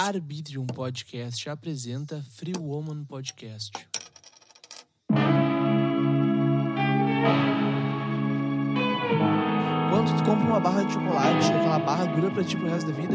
Arbitrium 0.00 0.64
Podcast 0.66 1.50
apresenta 1.50 2.22
Free 2.22 2.54
Woman 2.58 3.04
Podcast. 3.04 3.70
Quando 9.90 10.16
tu 10.16 10.24
compra 10.24 10.46
uma 10.46 10.58
barra 10.58 10.84
de 10.84 10.94
chocolate, 10.94 11.52
aquela 11.52 11.78
barra 11.80 12.06
dura 12.06 12.30
pra 12.30 12.42
ti 12.42 12.56
pro 12.56 12.70
resto 12.70 12.90
da 12.90 12.96
vida? 12.96 13.14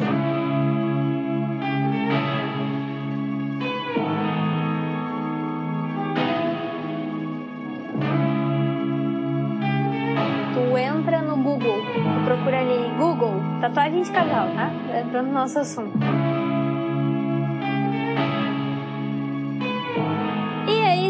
Tu 10.53 10.77
entra 10.77 11.23
no 11.23 11.37
Google, 11.37 11.81
tu 11.81 12.25
procura 12.25 12.59
ali 12.59 12.95
Google, 12.95 13.41
tatuagem 13.59 14.03
de 14.03 14.11
casal, 14.11 14.49
tá? 14.53 14.71
Entrando 14.99 15.29
no 15.29 15.33
nosso 15.33 15.57
assunto. 15.57 16.34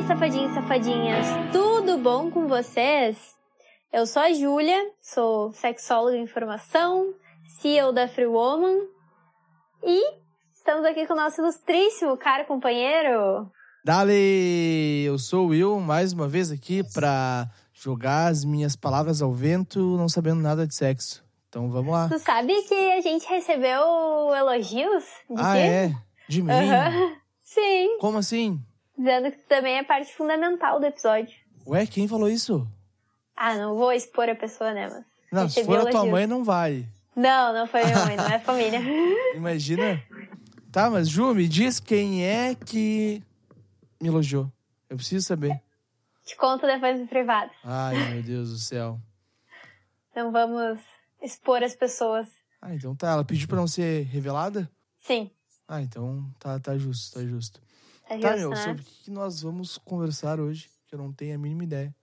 Safadinhos 0.08 0.52
e 0.52 0.54
safadinhas, 0.56 1.26
tudo 1.52 1.98
bom 1.98 2.30
com 2.30 2.48
vocês? 2.48 3.18
Eu 3.92 4.06
sou 4.06 4.22
a 4.22 4.34
Júlia, 4.34 4.80
sou 5.02 5.52
sexóloga 5.54 6.18
em 6.18 6.28
formação, 6.28 7.14
CEO 7.60 7.92
da 7.92 8.08
Free 8.08 8.26
Woman 8.26 8.78
e 9.84 10.02
estamos 10.54 10.86
aqui 10.86 11.06
com 11.08 11.14
o 11.14 11.18
nosso 11.18 11.42
ilustríssimo 11.42 12.18
cara 12.18 12.46
companheiro. 12.46 13.50
Dale! 13.84 15.04
Eu 15.06 15.18
sou 15.18 15.46
o 15.46 15.50
Will, 15.50 15.80
mais 15.80 16.12
uma 16.14 16.28
vez 16.28 16.52
aqui 16.52 16.84
pra 16.94 17.48
jogar 17.74 18.28
as 18.28 18.44
minhas 18.44 18.76
palavras 18.76 19.22
ao 19.22 19.32
vento, 19.32 19.80
não 19.98 20.10
sabendo 20.10 20.42
nada 20.42 20.68
de 20.68 20.76
sexo. 20.76 21.24
Então 21.50 21.70
vamos 21.70 21.92
lá. 21.94 22.10
Tu 22.10 22.20
sabe 22.20 22.54
que 22.64 22.92
a 22.92 23.02
gente 23.02 23.26
recebeu 23.28 23.82
elogios 24.36 25.04
de 25.30 25.42
Ah, 25.42 25.54
ti? 25.54 25.60
é? 25.60 25.92
De 26.28 26.42
mim? 26.42 26.52
Aham. 26.52 27.16
Sim, 27.46 27.98
Como 28.00 28.18
assim? 28.18 28.60
Dizendo 28.98 29.32
que 29.32 29.38
tu 29.38 29.48
também 29.48 29.78
é 29.78 29.84
parte 29.84 30.14
fundamental 30.14 30.80
do 30.80 30.86
episódio. 30.86 31.36
Ué, 31.68 31.86
quem 31.88 32.08
falou 32.08 32.30
isso? 32.30 32.68
Ah, 33.36 33.56
não 33.56 33.76
vou 33.76 33.92
expor 33.92 34.30
a 34.30 34.36
pessoa, 34.36 34.74
né, 34.74 34.88
mas... 34.90 35.06
Não, 35.32 35.50
se 35.50 35.64
for 35.66 35.80
a 35.80 35.90
tua 35.92 36.06
mãe, 36.06 36.26
não 36.26 36.44
vale. 36.44 36.88
Não, 37.16 37.54
não 37.54 37.68
foi 37.68 37.84
minha 37.84 38.06
mãe, 38.06 38.16
não 38.16 38.26
é 38.28 38.40
família. 38.40 38.80
Imagina. 39.36 40.02
Tá, 40.72 40.90
mas 40.90 41.10
Ju, 41.10 41.34
me 41.34 41.48
diz 41.48 41.80
quem 41.80 42.26
é 42.26 42.54
que 42.56 43.22
me 44.02 44.08
elogiou. 44.08 44.52
Eu 44.90 44.98
preciso 44.98 45.26
saber. 45.26 45.60
Te 46.24 46.36
conto 46.38 46.66
depois 46.66 47.00
no 47.00 47.08
privado. 47.08 47.52
Ai, 47.64 47.96
meu 48.14 48.24
Deus 48.24 48.50
do 48.52 48.58
céu. 48.58 49.00
Não 50.16 50.32
vamos 50.32 50.80
expor 51.22 51.64
as 51.64 51.76
pessoas. 51.76 52.28
Ah, 52.62 52.74
então 52.74 52.96
tá. 52.96 53.12
Ela 53.12 53.24
pediu 53.26 53.48
pra 53.48 53.58
não 53.58 53.68
ser 53.68 54.04
revelada? 54.06 54.70
Sim, 55.00 55.30
Ah, 55.68 55.82
então 55.82 56.26
tá, 56.40 56.60
tá 56.60 56.78
justo, 56.78 57.14
tá 57.20 57.26
justo. 57.26 57.62
Tá 58.08 58.18
Tá, 58.20 58.36
meu, 58.36 58.50
né? 58.52 58.56
sobre 58.56 58.82
o 58.82 58.86
que 58.86 59.12
nós 59.12 59.42
vamos 59.42 59.78
conversar 59.78 60.40
hoje? 60.40 60.70
Que 60.88 60.96
eu 60.96 61.00
não 61.00 61.12
tenho 61.12 61.36
a 61.36 61.38
mínima 61.38 61.64
ideia. 61.64 61.94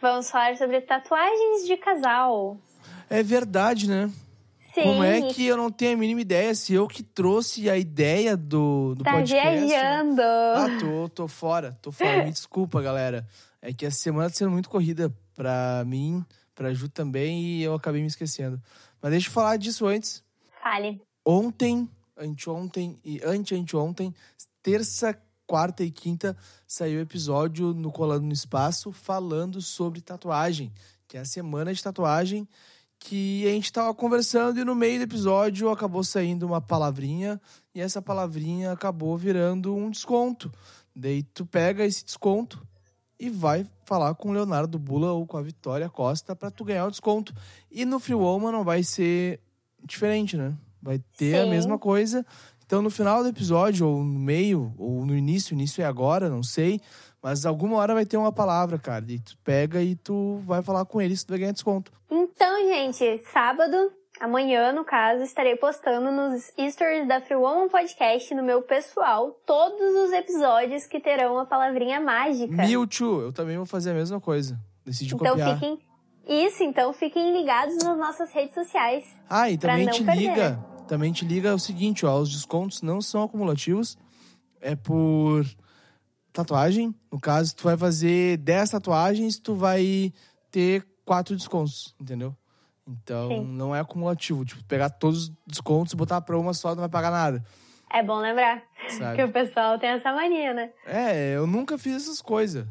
Vamos 0.00 0.30
falar 0.30 0.56
sobre 0.56 0.80
tatuagens 0.80 1.66
de 1.66 1.76
casal. 1.76 2.56
É 3.08 3.22
verdade, 3.22 3.88
né? 3.88 4.10
Sim, 4.74 4.82
Como 4.84 5.02
é 5.04 5.20
que 5.32 5.44
eu 5.44 5.56
não 5.56 5.70
tenho 5.70 5.94
a 5.94 5.96
mínima 5.96 6.20
ideia? 6.20 6.54
Se 6.54 6.72
eu 6.72 6.86
que 6.86 7.02
trouxe 7.02 7.68
a 7.68 7.76
ideia 7.76 8.36
do, 8.36 8.94
do 8.94 9.02
tá 9.04 9.12
podcast. 9.12 9.60
né? 9.60 9.66
viajando. 9.66 10.22
Ah, 10.22 10.66
tô, 10.78 11.08
tô 11.08 11.28
fora, 11.28 11.76
tô 11.82 11.90
fora. 11.90 12.24
Me 12.24 12.30
desculpa, 12.32 12.80
galera. 12.80 13.26
É 13.60 13.72
que 13.74 13.84
essa 13.84 13.98
semana 13.98 14.30
tá 14.30 14.36
sendo 14.36 14.52
muito 14.52 14.70
corrida 14.70 15.12
pra 15.34 15.82
mim, 15.84 16.24
pra 16.54 16.72
Ju 16.72 16.88
também, 16.88 17.42
e 17.42 17.62
eu 17.62 17.74
acabei 17.74 18.00
me 18.00 18.06
esquecendo. 18.06 18.62
Mas 19.02 19.10
deixa 19.10 19.28
eu 19.28 19.32
falar 19.32 19.56
disso 19.56 19.86
antes. 19.86 20.22
Fale. 20.62 21.02
Ontem, 21.26 21.88
anteontem 22.20 22.98
e 23.04 23.20
ante-anteontem, 23.24 24.14
terça, 24.62 25.18
quarta 25.46 25.82
e 25.82 25.90
quinta, 25.90 26.36
saiu 26.66 27.00
episódio 27.00 27.74
no 27.74 27.90
Colando 27.90 28.26
no 28.26 28.32
Espaço 28.32 28.92
falando 28.92 29.60
sobre 29.60 30.00
tatuagem, 30.00 30.72
que 31.08 31.16
é 31.16 31.20
a 31.20 31.24
semana 31.24 31.74
de 31.74 31.82
tatuagem 31.82 32.46
que 33.00 33.46
a 33.46 33.50
gente 33.50 33.72
tava 33.72 33.94
conversando 33.94 34.60
e 34.60 34.64
no 34.64 34.74
meio 34.74 34.98
do 34.98 35.04
episódio 35.04 35.70
acabou 35.70 36.04
saindo 36.04 36.46
uma 36.46 36.60
palavrinha 36.60 37.40
e 37.74 37.80
essa 37.80 38.02
palavrinha 38.02 38.72
acabou 38.72 39.16
virando 39.16 39.74
um 39.74 39.90
desconto. 39.90 40.52
Daí 40.94 41.22
tu 41.22 41.46
pega 41.46 41.84
esse 41.84 42.04
desconto 42.04 42.64
e 43.18 43.30
vai 43.30 43.66
falar 43.84 44.14
com 44.14 44.28
o 44.28 44.32
Leonardo 44.32 44.78
Bula 44.78 45.12
ou 45.12 45.26
com 45.26 45.38
a 45.38 45.42
Vitória 45.42 45.88
Costa 45.88 46.36
para 46.36 46.50
tu 46.50 46.64
ganhar 46.64 46.86
o 46.86 46.90
desconto. 46.90 47.34
E 47.70 47.86
no 47.86 47.98
Free 47.98 48.14
Woman 48.14 48.52
não 48.52 48.64
vai 48.64 48.82
ser 48.82 49.40
diferente, 49.82 50.36
né? 50.36 50.54
Vai 50.82 51.00
ter 51.16 51.36
a 51.40 51.44
Sim. 51.44 51.50
mesma 51.50 51.78
coisa. 51.78 52.24
Então 52.64 52.80
no 52.80 52.90
final 52.90 53.22
do 53.22 53.28
episódio, 53.28 53.86
ou 53.86 54.04
no 54.04 54.18
meio, 54.18 54.72
ou 54.78 55.04
no 55.04 55.16
início, 55.16 55.54
início 55.54 55.82
é 55.82 55.84
agora, 55.84 56.28
não 56.28 56.42
sei. 56.42 56.80
Mas 57.22 57.44
alguma 57.44 57.76
hora 57.76 57.92
vai 57.94 58.06
ter 58.06 58.16
uma 58.16 58.32
palavra, 58.32 58.78
cara. 58.78 59.04
E 59.08 59.18
tu 59.18 59.36
pega 59.44 59.82
e 59.82 59.94
tu 59.94 60.40
vai 60.46 60.62
falar 60.62 60.84
com 60.84 61.02
eles, 61.02 61.22
tu 61.24 61.30
vai 61.30 61.38
ganhar 61.40 61.52
desconto. 61.52 61.92
Então, 62.10 62.58
gente, 62.66 63.18
sábado, 63.32 63.92
amanhã, 64.20 64.72
no 64.72 64.84
caso, 64.84 65.22
estarei 65.22 65.54
postando 65.56 66.10
nos 66.10 66.44
stories 66.72 67.06
da 67.06 67.20
Free 67.20 67.36
Woman 67.36 67.68
Podcast, 67.68 68.34
no 68.34 68.42
meu 68.42 68.62
pessoal, 68.62 69.32
todos 69.44 69.94
os 70.06 70.12
episódios 70.12 70.86
que 70.86 70.98
terão 71.00 71.38
a 71.38 71.44
palavrinha 71.44 72.00
mágica. 72.00 72.54
Mewtwo, 72.54 73.20
eu 73.20 73.32
também 73.32 73.56
vou 73.56 73.66
fazer 73.66 73.90
a 73.90 73.94
mesma 73.94 74.20
coisa. 74.20 74.58
Decidi 74.86 75.14
então 75.14 75.32
copiar. 75.32 75.54
fiquem. 75.54 75.78
Isso, 76.26 76.62
então 76.62 76.92
fiquem 76.92 77.36
ligados 77.36 77.76
nas 77.82 77.98
nossas 77.98 78.32
redes 78.32 78.54
sociais. 78.54 79.04
Ah, 79.28 79.50
e 79.50 79.58
também 79.58 79.88
te 79.88 80.04
perder. 80.04 80.20
liga. 80.20 80.69
Também 80.90 81.12
te 81.12 81.24
liga 81.24 81.54
o 81.54 81.58
seguinte, 81.60 82.04
ó. 82.04 82.18
Os 82.18 82.32
descontos 82.32 82.82
não 82.82 83.00
são 83.00 83.22
acumulativos. 83.22 83.96
É 84.60 84.74
por 84.74 85.46
tatuagem. 86.32 86.92
No 87.12 87.20
caso, 87.20 87.54
tu 87.54 87.62
vai 87.62 87.76
fazer 87.76 88.38
10 88.38 88.70
tatuagens, 88.70 89.38
tu 89.38 89.54
vai 89.54 90.12
ter 90.50 90.84
quatro 91.04 91.36
descontos, 91.36 91.94
entendeu? 92.00 92.34
Então, 92.84 93.28
Sim. 93.28 93.46
não 93.46 93.72
é 93.72 93.78
acumulativo. 93.78 94.44
Tipo, 94.44 94.64
pegar 94.64 94.90
todos 94.90 95.28
os 95.28 95.32
descontos 95.46 95.92
e 95.92 95.96
botar 95.96 96.20
pra 96.22 96.36
uma 96.36 96.52
só, 96.52 96.70
não 96.70 96.80
vai 96.80 96.88
pagar 96.88 97.12
nada, 97.12 97.44
É 97.88 98.02
bom 98.02 98.18
lembrar 98.18 98.60
que 98.88 98.90
sabe? 98.90 99.22
o 99.22 99.30
pessoal 99.30 99.78
tem 99.78 99.90
essa 99.90 100.12
mania, 100.12 100.52
né? 100.52 100.70
É, 100.84 101.36
eu 101.36 101.46
nunca 101.46 101.78
fiz 101.78 102.02
essas 102.02 102.20
coisas. 102.20 102.66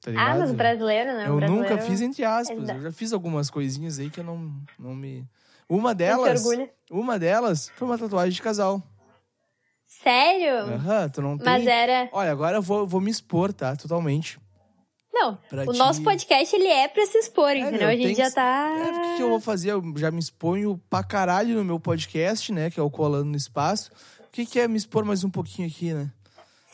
Tá 0.00 0.12
Ah, 0.12 0.38
mas 0.38 0.52
o 0.52 0.54
brasileiro, 0.54 1.12
né? 1.14 1.26
Eu 1.26 1.34
brasileiro 1.34 1.68
nunca 1.68 1.78
fiz 1.78 2.00
entre 2.00 2.24
aspas. 2.24 2.68
Eu 2.68 2.80
já 2.80 2.92
fiz 2.92 3.12
algumas 3.12 3.50
coisinhas 3.50 3.98
aí 3.98 4.08
que 4.08 4.20
eu 4.20 4.24
não, 4.24 4.52
não 4.78 4.94
me. 4.94 5.26
Uma 5.70 5.94
delas. 5.94 6.42
Uma 6.90 7.18
delas 7.18 7.70
foi 7.76 7.86
uma 7.86 7.96
tatuagem 7.96 8.32
de 8.34 8.42
casal. 8.42 8.82
Sério? 9.84 10.74
Aham, 10.74 11.08
tu 11.08 11.22
não 11.22 11.36
tem. 11.36 11.44
Mas 11.44 11.66
era. 11.66 12.08
Olha, 12.12 12.30
agora 12.32 12.56
eu 12.58 12.62
vou, 12.62 12.86
vou 12.86 13.00
me 13.00 13.10
expor, 13.10 13.52
tá? 13.52 13.74
Totalmente. 13.76 14.38
Não, 15.12 15.36
Pra 15.48 15.64
o 15.64 15.72
te- 15.72 15.78
nosso 15.78 16.02
podcast 16.02 16.54
ele 16.54 16.66
é 16.68 16.88
pra 16.88 17.04
se 17.06 17.18
expor, 17.18 17.50
É, 17.50 17.58
entendeu? 17.58 17.88
a 17.88 17.92
gente 17.96 18.08
que- 18.08 18.14
já 18.14 18.30
tá. 18.30 18.68
É, 18.78 18.90
o 18.90 19.02
que 19.02 19.16
que 19.16 19.22
eu 19.22 19.28
vou 19.28 19.40
fazer? 19.40 19.72
Eu 19.72 19.82
já 19.96 20.10
me 20.10 20.18
exponho 20.20 20.80
pra 20.88 21.02
caralho 21.02 21.56
no 21.56 21.64
meu 21.64 21.78
podcast, 21.80 22.52
né? 22.52 22.70
Que 22.70 22.78
é 22.80 22.82
o 22.82 22.90
Colando 22.90 23.26
no 23.26 23.36
Espaço. 23.36 23.90
O 24.26 24.30
que, 24.30 24.46
que 24.46 24.58
é 24.60 24.68
me 24.68 24.76
expor 24.76 25.04
mais 25.04 25.24
um 25.24 25.30
pouquinho 25.30 25.68
aqui, 25.68 25.92
né? 25.92 26.10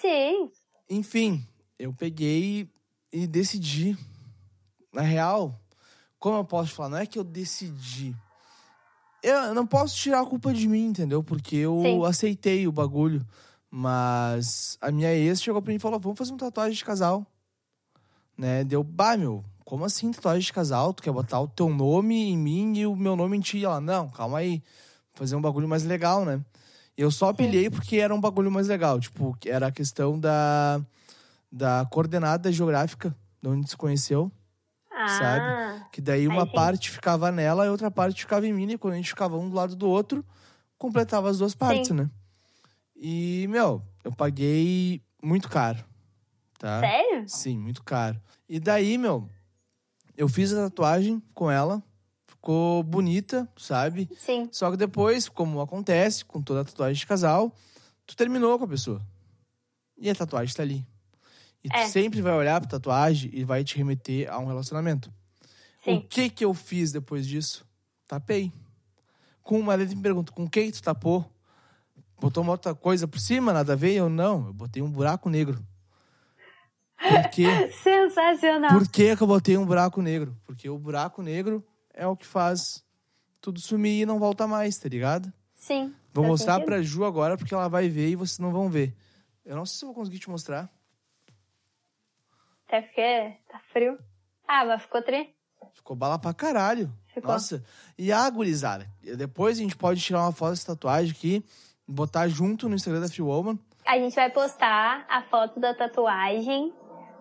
Sim. 0.01 0.51
Enfim, 0.89 1.43
eu 1.79 1.93
peguei 1.93 2.69
e 3.13 3.27
decidi. 3.27 3.97
Na 4.93 5.03
real, 5.03 5.59
como 6.19 6.37
eu 6.39 6.45
posso 6.45 6.73
falar? 6.75 6.89
Não 6.91 6.99
é 6.99 7.07
que 7.07 7.19
eu 7.19 7.25
decidi. 7.25 8.15
Eu 9.29 9.53
não 9.55 9.67
posso 9.67 9.97
tirar 9.97 10.21
a 10.21 10.25
culpa 10.25 10.55
de 10.55 10.69
mim, 10.69 10.87
entendeu? 10.87 11.21
Porque 11.21 11.57
eu 11.57 11.83
Sim. 11.83 12.05
aceitei 12.07 12.69
o 12.69 12.73
bagulho. 12.73 13.27
Mas 13.69 14.79
a 14.81 14.93
minha 14.93 15.13
ex 15.13 15.43
chegou 15.43 15.61
pra 15.61 15.73
mim 15.73 15.79
e 15.79 15.81
falou: 15.81 15.99
vamos 15.99 16.17
fazer 16.17 16.31
uma 16.31 16.39
tatuagem 16.39 16.77
de 16.77 16.85
casal. 16.85 17.27
Né? 18.39 18.63
Deu, 18.63 18.85
bah, 18.85 19.17
meu, 19.17 19.45
como 19.65 19.85
assim 19.85 20.13
tatuagem 20.13 20.43
de 20.43 20.53
casal? 20.53 20.95
Tu 20.95 21.03
quer 21.03 21.13
botar 21.13 21.41
o 21.41 21.49
teu 21.49 21.69
nome 21.69 22.31
em 22.31 22.39
mim 22.39 22.79
e 22.79 22.87
o 22.87 22.95
meu 22.95 23.17
nome 23.17 23.37
em 23.37 23.41
ti? 23.41 23.65
Ela, 23.65 23.81
não, 23.81 24.09
calma 24.09 24.39
aí. 24.39 24.63
Fazer 25.15 25.35
um 25.35 25.41
bagulho 25.41 25.67
mais 25.67 25.83
legal, 25.83 26.25
né? 26.25 26.41
E 26.97 27.03
eu 27.03 27.11
só 27.11 27.31
apelhei 27.31 27.69
porque 27.69 27.97
era 27.97 28.15
um 28.15 28.21
bagulho 28.21 28.51
mais 28.51 28.69
legal. 28.69 29.01
Tipo, 29.01 29.37
era 29.45 29.67
a 29.67 29.73
questão 29.73 30.21
da, 30.21 30.81
da 31.51 31.85
coordenada 31.91 32.53
geográfica, 32.53 33.13
de 33.43 33.49
onde 33.49 33.69
se 33.69 33.77
conheceu. 33.77 34.31
Ah, 35.07 35.89
Que 35.93 36.01
daí 36.01 36.21
Aí 36.23 36.29
uma 36.29 36.47
parte 36.47 36.91
ficava 36.91 37.31
nela 37.33 37.67
e 37.67 37.69
outra 37.69 37.91
parte 37.91 38.21
ficava 38.21 38.47
em 38.47 38.53
mim. 38.53 38.71
E 38.73 38.79
quando 38.79 38.95
a 38.95 38.97
gente 38.97 39.09
ficava 39.09 39.37
um 39.37 39.49
do 39.49 39.57
lado 39.57 39.75
do 39.77 39.89
outro, 39.89 40.25
completava 40.79 41.31
as 41.31 41.39
duas 41.39 41.55
partes, 41.55 41.89
Sim. 41.89 41.95
né? 41.95 42.11
E, 42.95 43.47
meu, 43.49 43.83
eu 44.03 44.13
paguei 44.13 45.03
muito 45.23 45.49
caro, 45.49 45.85
tá? 46.59 46.81
sério? 46.81 47.29
Sim, 47.29 47.59
muito 47.59 47.83
caro. 47.83 48.21
E 48.49 48.59
daí, 48.59 48.97
meu, 48.97 49.29
eu 50.17 50.29
fiz 50.29 50.53
a 50.53 50.65
tatuagem 50.65 51.23
com 51.35 51.51
ela. 51.51 51.83
Ficou 52.27 52.83
bonita, 52.83 53.49
sabe? 53.57 54.09
Sim. 54.17 54.49
Só 54.53 54.71
que 54.71 54.77
depois, 54.77 55.29
como 55.29 55.61
acontece 55.61 56.25
com 56.25 56.41
toda 56.41 56.65
tatuagem 56.65 57.01
de 57.01 57.07
casal, 57.07 57.53
tu 58.07 58.17
terminou 58.17 58.57
com 58.59 58.65
a 58.65 58.69
pessoa. 58.69 59.03
E 59.99 60.09
a 60.09 60.15
tatuagem 60.15 60.55
tá 60.55 60.63
ali. 60.63 60.87
E 61.65 61.69
tu 61.69 61.77
É. 61.77 61.87
sempre 61.89 62.21
vai 62.23 62.33
olhar 62.33 62.61
pra 62.61 62.71
tatuagem 62.71 63.31
e 63.33 63.45
vai 63.45 63.65
te 63.65 63.77
remeter 63.77 64.31
a 64.33 64.39
um 64.39 64.47
relacionamento. 64.47 65.11
O 65.83 65.85
Sim. 65.85 66.07
que 66.09 66.29
que 66.31 66.45
eu 66.45 66.53
fiz 66.55 66.93
depois 66.93 67.27
disso? 67.27 67.67
Tapei. 68.07 68.53
Com 69.43 69.59
uma 69.61 69.75
letra 69.75 69.95
me 69.95 70.03
pergunta, 70.03 70.33
com 70.33 70.49
quem 70.49 70.71
tu 70.71 70.83
tapou? 70.83 71.25
Botou 72.21 72.43
uma 72.43 72.53
outra 72.53 72.75
coisa 72.75 73.07
por 73.07 73.19
cima, 73.21 73.53
nada 73.53 73.75
a 73.75 73.77
ver? 73.77 73.93
Eu 73.95 74.09
não, 74.09 74.47
eu 74.47 74.53
botei 74.53 74.83
um 74.83 74.91
buraco 74.91 75.29
negro. 75.29 75.63
Por 76.99 77.31
quê? 77.31 77.47
Sensacional. 77.83 78.71
Por 78.71 78.89
que, 78.89 79.15
que 79.17 79.23
eu 79.23 79.27
botei 79.27 79.57
um 79.59 79.67
buraco 79.67 80.01
negro? 80.01 80.37
Porque 80.45 80.69
o 80.69 80.79
buraco 80.79 81.23
negro 81.23 81.65
é 81.93 82.07
o 82.07 82.17
que 82.17 82.27
faz 82.27 82.83
tudo 83.41 83.61
sumir 83.61 84.03
e 84.03 84.07
não 84.07 84.19
volta 84.19 84.47
mais, 84.47 84.77
tá 84.79 84.89
ligado? 84.89 85.33
Sim. 85.55 85.95
Vou 86.13 86.25
mostrar 86.25 86.55
sentido. 86.55 86.67
pra 86.67 86.83
Ju 86.83 87.05
agora, 87.05 87.37
porque 87.37 87.53
ela 87.55 87.69
vai 87.69 87.89
ver 87.89 88.09
e 88.09 88.17
vocês 88.17 88.39
não 88.39 88.51
vão 88.51 88.69
ver. 88.71 88.97
Eu 89.45 89.55
não 89.55 89.67
sei 89.67 89.79
se 89.79 89.85
eu 89.85 89.89
vou 89.89 89.95
conseguir 89.95 90.19
te 90.19 90.31
mostrar. 90.31 90.71
Até 92.67 92.83
porque 92.83 93.33
tá 93.51 93.61
frio. 93.73 93.99
Ah, 94.49 94.65
mas 94.65 94.83
ficou 94.83 95.03
tri. 95.03 95.35
Ficou 95.75 95.97
bala 95.97 96.19
pra 96.19 96.35
caralho. 96.35 96.93
Ficou. 97.15 97.33
Nossa. 97.33 97.65
E 97.99 98.13
a 98.13 98.29
gurizada. 98.29 98.87
Depois 99.17 99.59
a 99.59 99.63
gente 99.63 99.77
pode 99.77 100.01
tirar 100.01 100.23
uma 100.23 100.33
foto 100.33 100.51
dessa 100.51 100.67
tatuagem 100.75 101.13
aqui, 101.13 101.45
botar 101.87 102.29
junto 102.29 102.69
no 102.69 102.75
Instagram 102.75 103.01
da 103.01 103.09
Phil 103.09 103.27
Woman. 103.27 103.59
A 103.87 103.99
gente 103.99 104.15
vai 104.15 104.31
postar 104.31 105.07
a 105.09 105.23
foto 105.23 105.61
da 105.61 105.73
tatuagem 105.75 106.73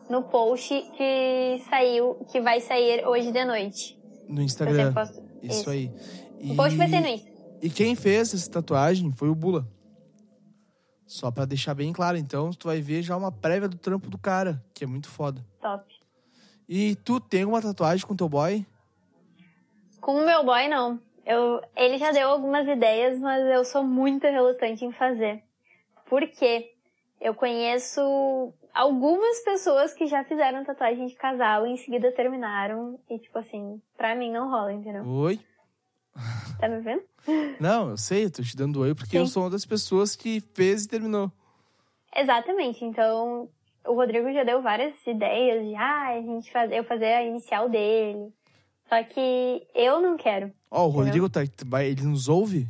no 0.09 0.23
post 0.23 0.69
que 0.97 1.61
saiu, 1.69 2.15
que 2.31 2.41
vai 2.41 2.59
sair 2.61 3.05
hoje 3.07 3.31
de 3.31 3.45
noite. 3.45 3.99
no 4.27 4.41
Instagram. 4.41 4.91
sempre 4.91 4.93
posto- 4.93 5.23
Isso, 5.43 5.69
aí. 5.69 5.91
E, 6.39 6.51
O 6.51 6.55
post 6.55 6.75
vai 6.77 6.89
ser 6.89 6.99
no 6.99 7.07
Insta. 7.07 7.29
e 7.61 7.69
quem 7.69 7.95
fez 7.95 8.33
essa 8.33 8.49
tatuagem 8.49 9.11
foi 9.11 9.29
o 9.29 9.35
Bula. 9.35 9.67
Só 11.07 11.29
pra 11.29 11.45
deixar 11.45 11.75
bem 11.75 11.93
claro, 11.93 12.17
então, 12.17 12.49
tu 12.51 12.67
vai 12.67 12.81
ver 12.81 13.01
já 13.01 13.15
uma 13.15 13.31
prévia 13.31 13.69
do 13.69 13.77
trampo 13.77 14.09
do 14.09 14.17
cara, 14.17 14.63
que 14.73 14.83
é 14.83 14.87
muito 14.87 15.07
foda. 15.07 15.45
Top. 15.61 15.85
E 16.67 16.95
tu 16.97 17.19
tem 17.19 17.45
uma 17.45 17.61
tatuagem 17.61 18.05
com 18.05 18.15
teu 18.15 18.27
boy? 18.27 18.65
Com 20.01 20.15
o 20.15 20.25
meu 20.25 20.43
boy, 20.43 20.67
não. 20.67 20.99
Eu, 21.25 21.61
ele 21.75 21.97
já 21.97 22.11
deu 22.11 22.29
algumas 22.29 22.67
ideias, 22.67 23.19
mas 23.19 23.43
eu 23.45 23.63
sou 23.63 23.83
muito 23.83 24.23
relutante 24.25 24.85
em 24.85 24.91
fazer. 24.91 25.43
Por 26.07 26.27
quê? 26.27 26.71
Eu 27.19 27.33
conheço 27.33 28.53
algumas 28.73 29.39
pessoas 29.39 29.93
que 29.93 30.05
já 30.05 30.23
fizeram 30.23 30.63
tatuagem 30.63 31.07
de 31.07 31.15
casal 31.15 31.65
e 31.65 31.71
em 31.71 31.77
seguida 31.77 32.11
terminaram. 32.11 32.99
E, 33.09 33.17
tipo 33.17 33.37
assim, 33.39 33.81
pra 33.97 34.15
mim 34.15 34.31
não 34.31 34.49
rola, 34.49 34.73
entendeu? 34.73 35.03
Oi? 35.03 35.39
Tá 36.59 36.69
me 36.69 36.79
vendo? 36.81 37.03
Não, 37.59 37.89
eu 37.89 37.97
sei, 37.97 38.25
eu 38.25 38.31
tô 38.31 38.41
te 38.41 38.55
dando 38.55 38.79
oi 38.79 38.93
porque 38.95 39.11
Sim. 39.11 39.17
eu 39.17 39.27
sou 39.27 39.43
uma 39.43 39.49
das 39.49 39.65
pessoas 39.65 40.15
que 40.15 40.41
fez 40.53 40.85
e 40.85 40.87
terminou. 40.87 41.31
Exatamente. 42.15 42.85
Então, 42.85 43.49
o 43.85 43.93
Rodrigo 43.93 44.31
já 44.31 44.43
deu 44.43 44.61
várias 44.61 44.93
ideias 45.05 45.65
de, 45.67 45.75
ah, 45.75 46.09
a 46.15 46.21
gente 46.21 46.51
faz, 46.51 46.71
eu 46.71 46.83
fazer 46.85 47.05
a 47.13 47.23
inicial 47.23 47.67
dele. 47.69 48.31
Só 48.87 49.03
que 49.03 49.67
eu 49.73 49.99
não 49.99 50.15
quero. 50.15 50.51
Ó, 50.71 50.85
o 50.85 50.89
Rodrigo, 50.89 51.27
tá, 51.29 51.41
ele 51.83 52.03
nos 52.03 52.29
ouve? 52.29 52.67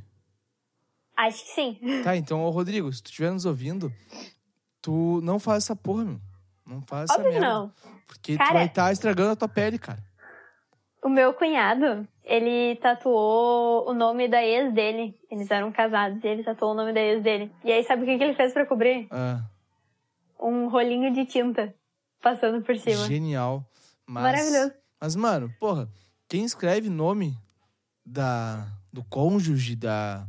Acho 1.16 1.44
que 1.44 1.50
sim. 1.52 1.80
Tá, 2.04 2.16
então, 2.16 2.44
ô 2.44 2.50
Rodrigo, 2.50 2.92
se 2.92 3.04
tu 3.04 3.08
estiver 3.08 3.32
nos 3.32 3.46
ouvindo, 3.46 3.94
tu 4.82 5.20
não 5.22 5.38
faz 5.40 5.64
essa 5.66 5.76
porra, 5.76 6.06
meu. 6.06 6.20
Não 6.66 6.82
faz 6.82 7.10
essa 7.10 7.20
Óbvio 7.20 7.34
que 7.34 7.40
merda. 7.40 7.54
não. 7.56 7.74
Porque 8.08 8.34
tu 8.34 8.38
Cara- 8.40 8.54
vai 8.54 8.66
estar 8.66 8.92
estragando 8.92 9.32
a 9.32 9.36
tua 9.36 9.48
pele, 9.48 9.78
cara. 9.78 10.04
O 11.04 11.10
meu 11.10 11.34
cunhado, 11.34 12.08
ele 12.26 12.76
tatuou 12.78 13.88
o 13.90 13.94
nome 13.94 14.28
da 14.28 14.44
ex 14.44 14.74
dele. 14.74 15.18
Eles 15.32 15.50
eram 15.52 15.72
casados 15.72 16.24
e 16.24 16.28
ele 16.28 16.44
tatuou 16.44 16.72
o 16.72 16.76
nome 16.76 16.92
da 16.92 17.00
ex 17.00 17.22
dele. 17.24 17.52
E 17.64 17.72
aí, 17.72 17.84
sabe 17.84 18.02
o 18.04 18.06
que, 18.06 18.18
que 18.18 18.24
ele 18.24 18.34
fez 18.36 18.52
pra 18.52 18.66
cobrir? 18.66 19.08
Ah, 19.12 19.42
Um 20.40 20.68
rolinho 20.68 21.14
de 21.14 21.26
tinta 21.26 21.74
passando 22.22 22.62
por 22.64 22.76
cima. 22.78 23.06
genial. 23.06 23.64
Mas, 24.06 24.24
Maravilhoso. 24.24 24.72
Mas, 25.00 25.16
mano, 25.16 25.54
porra, 25.60 25.88
quem 26.28 26.44
escreve 26.44 26.90
nome 26.90 27.38
da, 28.06 28.68
do 28.92 29.04
cônjuge, 29.04 29.76
da, 29.76 30.26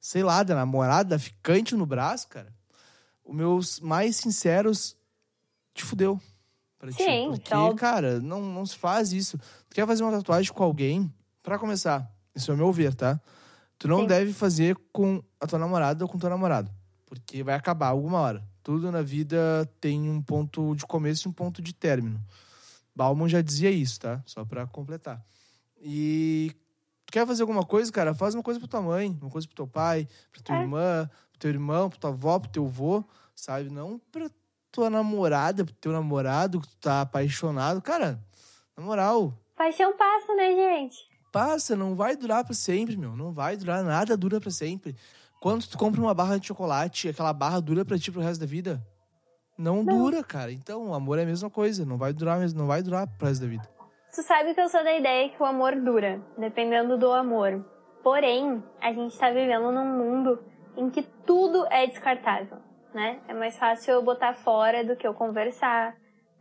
sei 0.00 0.22
lá, 0.22 0.42
da 0.42 0.54
namorada, 0.54 1.10
da 1.10 1.18
ficante 1.18 1.74
no 1.74 1.84
braço, 1.86 2.28
cara, 2.28 2.52
os 3.24 3.34
meus 3.34 3.80
mais 3.80 4.16
sinceros 4.16 4.96
te 5.74 5.84
fudeu. 5.84 6.18
Pra 6.78 6.90
ti. 6.90 7.02
Sim, 7.02 7.28
Porque, 7.30 7.42
então- 7.48 7.74
cara, 7.76 8.20
não, 8.20 8.40
não 8.40 8.64
se 8.66 8.76
faz 8.76 9.12
isso. 9.12 9.38
Tu 9.68 9.74
quer 9.74 9.86
fazer 9.86 10.02
uma 10.02 10.12
tatuagem 10.12 10.52
com 10.52 10.62
alguém, 10.64 11.12
pra 11.44 11.58
começar, 11.58 12.10
isso 12.34 12.50
é 12.50 12.54
o 12.54 12.56
meu 12.56 12.72
ver, 12.72 12.94
tá? 12.94 13.20
Tu 13.78 13.86
não 13.86 14.00
Sim. 14.00 14.06
deve 14.08 14.32
fazer 14.32 14.76
com 14.92 15.22
a 15.40 15.46
tua 15.46 15.58
namorada 15.58 16.02
ou 16.04 16.08
com 16.10 16.18
teu 16.18 16.30
namorado. 16.30 16.68
Porque 17.06 17.42
vai 17.44 17.54
acabar 17.54 17.88
alguma 17.88 18.18
hora. 18.18 18.42
Tudo 18.62 18.90
na 18.90 19.02
vida 19.02 19.70
tem 19.80 20.08
um 20.10 20.20
ponto 20.22 20.74
de 20.74 20.86
começo 20.86 21.28
e 21.28 21.30
um 21.30 21.32
ponto 21.32 21.60
de 21.60 21.72
término. 21.74 22.18
Bauman 22.96 23.28
já 23.28 23.42
dizia 23.42 23.70
isso, 23.70 24.00
tá? 24.00 24.22
Só 24.24 24.44
pra 24.44 24.66
completar. 24.66 25.22
E 25.80 26.50
tu 27.04 27.12
quer 27.12 27.26
fazer 27.26 27.42
alguma 27.42 27.64
coisa, 27.64 27.92
cara? 27.92 28.14
Faz 28.14 28.34
uma 28.34 28.42
coisa 28.42 28.58
pra 28.58 28.68
tua 28.68 28.80
mãe, 28.80 29.16
uma 29.20 29.30
coisa 29.30 29.46
pro 29.46 29.54
teu 29.56 29.66
pai, 29.66 30.08
pra 30.32 30.42
tua 30.42 30.56
É. 30.56 30.60
irmã, 30.62 31.10
pro 31.30 31.38
teu 31.38 31.50
irmão, 31.50 31.90
pra 31.90 31.98
tua 31.98 32.10
avó, 32.10 32.38
pro 32.38 32.50
teu 32.50 32.64
avô, 32.64 33.04
sabe? 33.34 33.68
Não 33.68 34.00
pra 34.10 34.30
tua 34.72 34.88
namorada, 34.88 35.64
pro 35.64 35.74
teu 35.74 35.92
namorado, 35.92 36.60
que 36.60 36.68
tu 36.68 36.76
tá 36.78 37.02
apaixonado. 37.02 37.82
Cara, 37.82 38.18
na 38.76 38.82
moral, 38.82 39.38
Paixão 39.56 39.96
passa, 39.96 40.34
né, 40.34 40.52
gente? 40.54 40.96
Passa, 41.34 41.74
não 41.74 41.96
vai 41.96 42.16
durar 42.16 42.44
pra 42.44 42.54
sempre, 42.54 42.96
meu. 42.96 43.16
Não 43.16 43.32
vai 43.32 43.56
durar, 43.56 43.82
nada 43.82 44.16
dura 44.16 44.40
pra 44.40 44.52
sempre. 44.52 44.94
Quando 45.40 45.66
tu 45.66 45.76
compra 45.76 46.00
uma 46.00 46.14
barra 46.14 46.38
de 46.38 46.46
chocolate, 46.46 47.08
aquela 47.08 47.32
barra 47.32 47.60
dura 47.60 47.84
pra 47.84 47.98
ti 47.98 48.12
pro 48.12 48.20
resto 48.22 48.40
da 48.40 48.46
vida? 48.46 48.80
Não, 49.58 49.82
Não. 49.82 49.98
dura, 49.98 50.22
cara. 50.22 50.52
Então, 50.52 50.88
o 50.90 50.94
amor 50.94 51.18
é 51.18 51.22
a 51.22 51.26
mesma 51.26 51.50
coisa, 51.50 51.84
não 51.84 51.98
vai 51.98 52.12
durar, 52.12 52.38
mesmo- 52.38 52.60
não 52.60 52.66
vai 52.68 52.82
durar 52.82 53.06
pro 53.18 53.26
resto 53.26 53.42
da 53.42 53.48
vida. 53.48 53.68
Tu 54.14 54.22
sabe 54.22 54.54
que 54.54 54.60
eu 54.60 54.68
sou 54.68 54.82
da 54.84 54.96
ideia 54.96 55.28
que 55.28 55.42
o 55.42 55.44
amor 55.44 55.74
dura, 55.74 56.22
dependendo 56.38 56.96
do 56.96 57.10
amor. 57.12 57.64
Porém, 58.02 58.62
a 58.80 58.92
gente 58.92 59.18
tá 59.18 59.30
vivendo 59.30 59.72
num 59.72 59.98
mundo 59.98 60.38
em 60.76 60.88
que 60.88 61.02
tudo 61.26 61.66
é 61.70 61.86
descartável, 61.86 62.58
né? 62.94 63.18
É 63.26 63.34
mais 63.34 63.56
fácil 63.58 63.94
eu 63.94 64.02
botar 64.04 64.34
fora 64.34 64.84
do 64.84 64.94
que 64.96 65.06
eu 65.06 65.14
conversar. 65.14 65.94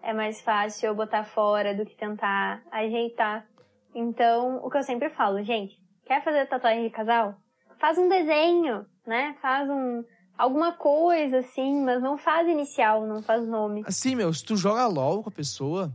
É 0.04 0.14
mais 0.14 0.40
fácil 0.42 0.88
eu 0.88 0.96
botar 0.96 1.24
fora 1.24 1.74
do 1.74 1.86
que 1.86 1.96
tentar 1.96 2.62
ajeitar. 2.72 3.46
Então, 3.94 4.58
o 4.64 4.70
que 4.70 4.78
eu 4.78 4.84
sempre 4.84 5.10
falo, 5.10 5.44
gente, 5.44 5.78
quer 6.06 6.24
fazer 6.24 6.48
tatuagem 6.48 6.84
de 6.84 6.90
casal? 6.90 7.36
Faz 7.80 7.98
um 7.98 8.10
desenho, 8.10 8.86
né? 9.06 9.36
Faz 9.42 9.70
um 9.70 10.04
alguma 10.38 10.74
coisa 10.74 11.40
assim, 11.40 11.84
mas 11.84 12.02
não 12.02 12.18
faz 12.18 12.48
inicial, 12.48 13.06
não 13.06 13.22
faz 13.22 13.48
nome. 13.48 13.84
Assim, 13.86 14.16
meu, 14.16 14.34
se 14.34 14.44
tu 14.44 14.56
joga 14.56 14.88
LOL 14.88 15.24
com 15.24 15.30
a 15.30 15.32
pessoa, 15.32 15.94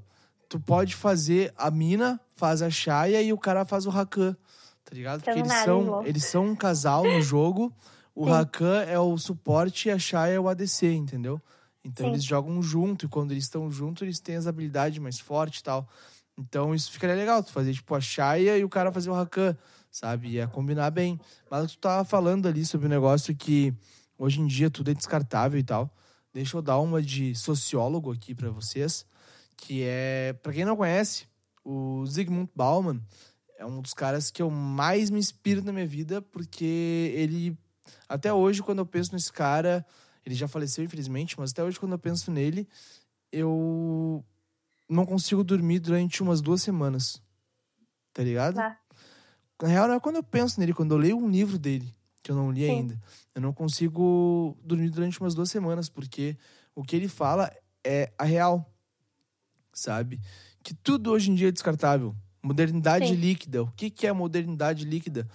tu 0.48 0.60
pode 0.60 0.94
fazer 0.94 1.52
a 1.56 1.70
mina, 1.70 2.20
faz 2.36 2.62
a 2.62 2.70
Shaya 2.70 3.20
e 3.20 3.32
o 3.32 3.38
cara 3.38 3.64
faz 3.64 3.86
o 3.86 3.90
Rakan, 3.90 4.36
tá 4.84 4.94
ligado? 4.94 5.22
Porque 5.22 5.38
Entendo 5.38 5.46
eles 5.46 5.64
são, 5.64 6.06
eles 6.06 6.24
são 6.24 6.44
um 6.46 6.56
casal 6.56 7.04
no 7.04 7.20
jogo, 7.20 7.72
o 8.14 8.24
Sim. 8.24 8.30
Rakan 8.30 8.82
é 8.84 8.98
o 8.98 9.16
suporte 9.18 9.88
e 9.88 9.92
a 9.92 9.98
Shaya 9.98 10.34
é 10.34 10.40
o 10.40 10.48
ADC, 10.48 10.92
entendeu? 10.92 11.40
Então 11.84 12.06
Sim. 12.06 12.12
eles 12.12 12.25
jogam 12.25 12.61
junto 12.62 13.06
e 13.06 13.08
quando 13.08 13.32
eles 13.32 13.44
estão 13.44 13.70
juntos, 13.70 14.02
eles 14.02 14.20
têm 14.20 14.37
as 14.37 14.46
habilidades 14.46 14.99
mais 14.99 15.18
fortes 15.18 15.61
e 15.61 15.64
tal. 15.64 15.88
Então 16.38 16.73
isso 16.73 16.92
ficaria 16.92 17.16
legal, 17.16 17.42
tu 17.42 17.50
fazer 17.50 17.75
tipo 17.75 17.92
a 17.95 18.00
Shaya 18.00 18.57
e 18.57 18.62
o 18.62 18.68
cara 18.68 18.92
fazer 18.92 19.11
o 19.11 19.14
Rakan, 19.14 19.57
sabe? 19.90 20.28
Ia 20.28 20.47
combinar 20.47 20.90
bem. 20.90 21.21
Mas 21.50 21.73
tu 21.73 21.78
tava 21.78 22.04
falando 22.04 22.47
ali 22.47 22.64
sobre 22.64 22.87
um 22.87 22.90
negócio 22.90 23.35
que 23.35 23.75
hoje 24.16 24.40
em 24.40 24.47
dia 24.47 24.71
tudo 24.71 24.90
é 24.90 24.95
descartável 24.95 25.59
e 25.59 25.64
tal. 25.64 25.92
Deixa 26.33 26.57
eu 26.57 26.62
dar 26.62 26.78
uma 26.78 27.02
de 27.02 27.35
sociólogo 27.35 28.12
aqui 28.12 28.35
pra 28.35 28.50
vocês, 28.50 29.04
que 29.57 29.83
é, 29.83 30.33
Pra 30.40 30.52
quem 30.52 30.64
não 30.64 30.76
conhece, 30.76 31.26
o 31.64 32.07
Zygmunt 32.07 32.50
Bauman 32.54 33.00
é 33.59 33.66
um 33.66 33.83
dos 33.83 33.92
caras 33.92 34.30
que 34.30 34.40
eu 34.40 34.49
mais 34.49 35.11
me 35.11 35.18
inspiro 35.18 35.64
na 35.64 35.73
minha 35.73 35.87
vida, 35.87 36.23
porque 36.23 37.12
ele 37.16 37.59
até 38.09 38.33
hoje 38.33 38.62
quando 38.62 38.78
eu 38.78 38.87
penso 38.87 39.12
nesse 39.12 39.33
cara, 39.33 39.85
ele 40.25 40.37
já 40.37 40.47
faleceu 40.47 40.85
infelizmente, 40.85 41.35
mas 41.37 41.50
até 41.50 41.64
hoje 41.64 41.80
quando 41.80 41.92
eu 41.92 41.99
penso 41.99 42.30
nele, 42.30 42.68
eu 43.33 44.25
não 44.88 45.04
consigo 45.04 45.45
dormir 45.45 45.78
durante 45.80 46.23
umas 46.23 46.40
duas 46.40 46.62
semanas. 46.62 47.23
Tá 48.12 48.23
ligado? 48.23 48.54
Tá. 48.54 48.78
Na 49.62 49.68
real, 49.68 49.92
é 49.92 50.00
quando 50.00 50.16
eu 50.16 50.23
penso 50.23 50.59
nele, 50.59 50.73
quando 50.73 50.92
eu 50.92 50.99
leio 50.99 51.16
um 51.16 51.28
livro 51.28 51.59
dele, 51.59 51.95
que 52.23 52.30
eu 52.30 52.37
não 52.37 52.50
li 52.50 52.64
Sim. 52.64 52.71
ainda. 52.71 53.00
Eu 53.35 53.42
não 53.42 53.52
consigo 53.52 54.57
dormir 54.62 54.90
durante 54.90 55.21
umas 55.21 55.35
duas 55.35 55.50
semanas, 55.50 55.88
porque 55.88 56.37
o 56.75 56.83
que 56.83 56.95
ele 56.95 57.09
fala 57.09 57.50
é 57.85 58.12
a 58.16 58.25
real. 58.25 58.73
Sabe? 59.73 60.21
Que 60.62 60.75
tudo 60.75 61.11
hoje 61.11 61.30
em 61.30 61.35
dia 61.35 61.49
é 61.49 61.52
descartável. 61.52 62.14
Modernidade 62.42 63.09
Sim. 63.09 63.14
líquida. 63.14 63.62
O 63.62 63.71
que, 63.73 63.90
que 63.90 64.07
é 64.07 64.12
modernidade 64.12 64.85
líquida? 64.85 65.28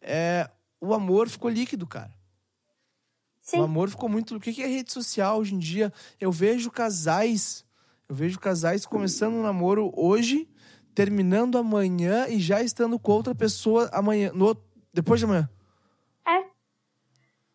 É. 0.00 0.48
O 0.80 0.94
amor 0.94 1.28
ficou 1.28 1.50
líquido, 1.50 1.86
cara. 1.86 2.10
O 2.10 3.50
Sim, 3.50 3.60
amor 3.60 3.90
ficou 3.90 4.08
muito. 4.08 4.36
O 4.36 4.40
que 4.40 4.52
que 4.52 4.62
é 4.62 4.66
rede 4.66 4.92
social 4.92 5.38
hoje 5.38 5.54
em 5.54 5.58
dia? 5.58 5.92
Eu 6.18 6.30
vejo 6.30 6.70
casais. 6.70 7.64
Eu 8.10 8.16
vejo 8.16 8.40
casais 8.40 8.84
começando 8.84 9.34
um 9.34 9.42
namoro 9.42 9.92
hoje, 9.96 10.48
terminando 10.92 11.56
amanhã 11.56 12.26
e 12.26 12.40
já 12.40 12.60
estando 12.60 12.98
com 12.98 13.12
outra 13.12 13.36
pessoa 13.36 13.88
amanhã. 13.92 14.32
No, 14.34 14.56
depois 14.92 15.20
de 15.20 15.26
amanhã. 15.26 15.48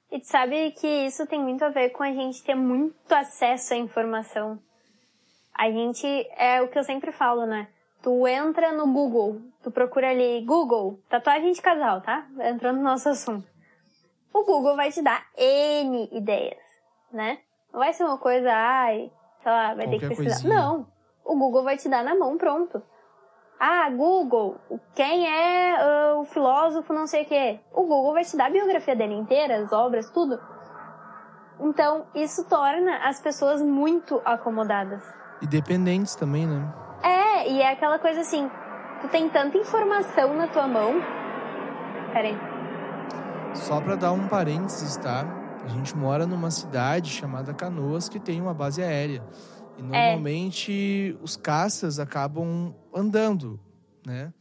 E 0.09 0.19
tu 0.21 0.27
sabe 0.27 0.71
que 0.71 0.87
isso 0.87 1.27
tem 1.27 1.41
muito 1.41 1.61
a 1.65 1.67
ver 1.67 1.89
com 1.89 2.01
a 2.01 2.09
gente 2.09 2.41
ter 2.41 2.55
muito 2.55 3.11
acesso 3.11 3.73
à 3.73 3.77
informação. 3.77 4.57
A 5.53 5.69
gente, 5.69 6.07
é 6.37 6.61
o 6.61 6.69
que 6.69 6.79
eu 6.79 6.85
sempre 6.85 7.11
falo, 7.11 7.45
né? 7.45 7.67
Tu 8.01 8.25
entra 8.25 8.71
no 8.71 8.93
Google, 8.93 9.41
tu 9.61 9.69
procura 9.69 10.11
ali, 10.11 10.41
Google, 10.45 11.01
tatuagem 11.09 11.51
de 11.51 11.61
casal, 11.61 11.99
tá? 11.99 12.25
Entrando 12.39 12.77
no 12.77 12.83
nosso 12.83 13.09
assunto. 13.09 13.45
o 14.33 14.45
Google 14.45 14.77
vai 14.77 14.89
te 14.89 15.01
dar 15.01 15.27
N 15.35 16.07
ideias, 16.13 16.63
né? 17.11 17.39
Não 17.73 17.81
vai 17.81 17.91
ser 17.91 18.05
uma 18.05 18.17
coisa, 18.17 18.49
ai, 18.53 19.11
sei 19.45 19.51
lá, 19.51 19.75
vai 19.75 19.87
ter 19.87 19.99
que 19.99 20.07
Qualquer 20.07 20.07
pesquisar. 20.07 20.41
coisinha. 20.41 20.55
Não. 20.55 20.87
O 21.23 21.37
Google 21.37 21.63
vai 21.63 21.77
te 21.77 21.87
dar 21.87 22.03
na 22.03 22.15
mão, 22.15 22.35
pronto. 22.35 22.81
Ah, 23.59 23.87
Google, 23.91 24.57
quem 24.95 25.27
é 25.27 25.75
ah, 25.79 26.15
o 26.17 26.25
filósofo 26.25 26.91
não 26.91 27.05
sei 27.05 27.23
o 27.23 27.25
quê? 27.27 27.59
O 27.71 27.83
Google 27.83 28.13
vai 28.13 28.23
te 28.23 28.35
dar 28.35 28.47
a 28.47 28.49
biografia 28.49 28.95
dele 28.95 29.13
inteira, 29.13 29.57
as 29.57 29.71
obras, 29.71 30.09
tudo. 30.09 30.39
Então, 31.59 32.07
isso 32.15 32.43
torna 32.49 33.07
as 33.07 33.21
pessoas 33.21 33.61
muito 33.61 34.19
acomodadas. 34.25 35.03
E 35.41 35.47
dependentes 35.47 36.15
também, 36.15 36.47
né? 36.47 36.73
É, 37.03 37.47
e 37.47 37.61
é 37.61 37.71
aquela 37.71 37.99
coisa 37.99 38.21
assim, 38.21 38.49
tu 39.01 39.07
tem 39.09 39.29
tanta 39.29 39.57
informação 39.59 40.33
na 40.33 40.47
tua 40.47 40.67
mão. 40.67 40.93
Peraí. 42.11 42.35
Só 43.53 43.79
pra 43.79 43.95
dar 43.95 44.11
um 44.11 44.27
parênteses, 44.27 44.97
tá? 44.97 45.44
A 45.65 45.67
gente 45.67 45.97
mora 45.97 46.27
numa 46.27 46.51
cidade 46.51 47.09
chamada 47.09 47.53
Canoas 47.53 48.07
que 48.07 48.19
tem 48.19 48.39
uma 48.39 48.53
base 48.53 48.83
aérea. 48.83 49.23
E 49.77 49.81
normalmente 49.81 51.17
os 51.21 51.35
caças 51.35 51.99
acabam 51.99 52.73
andando, 52.93 53.59
né? 54.05 54.31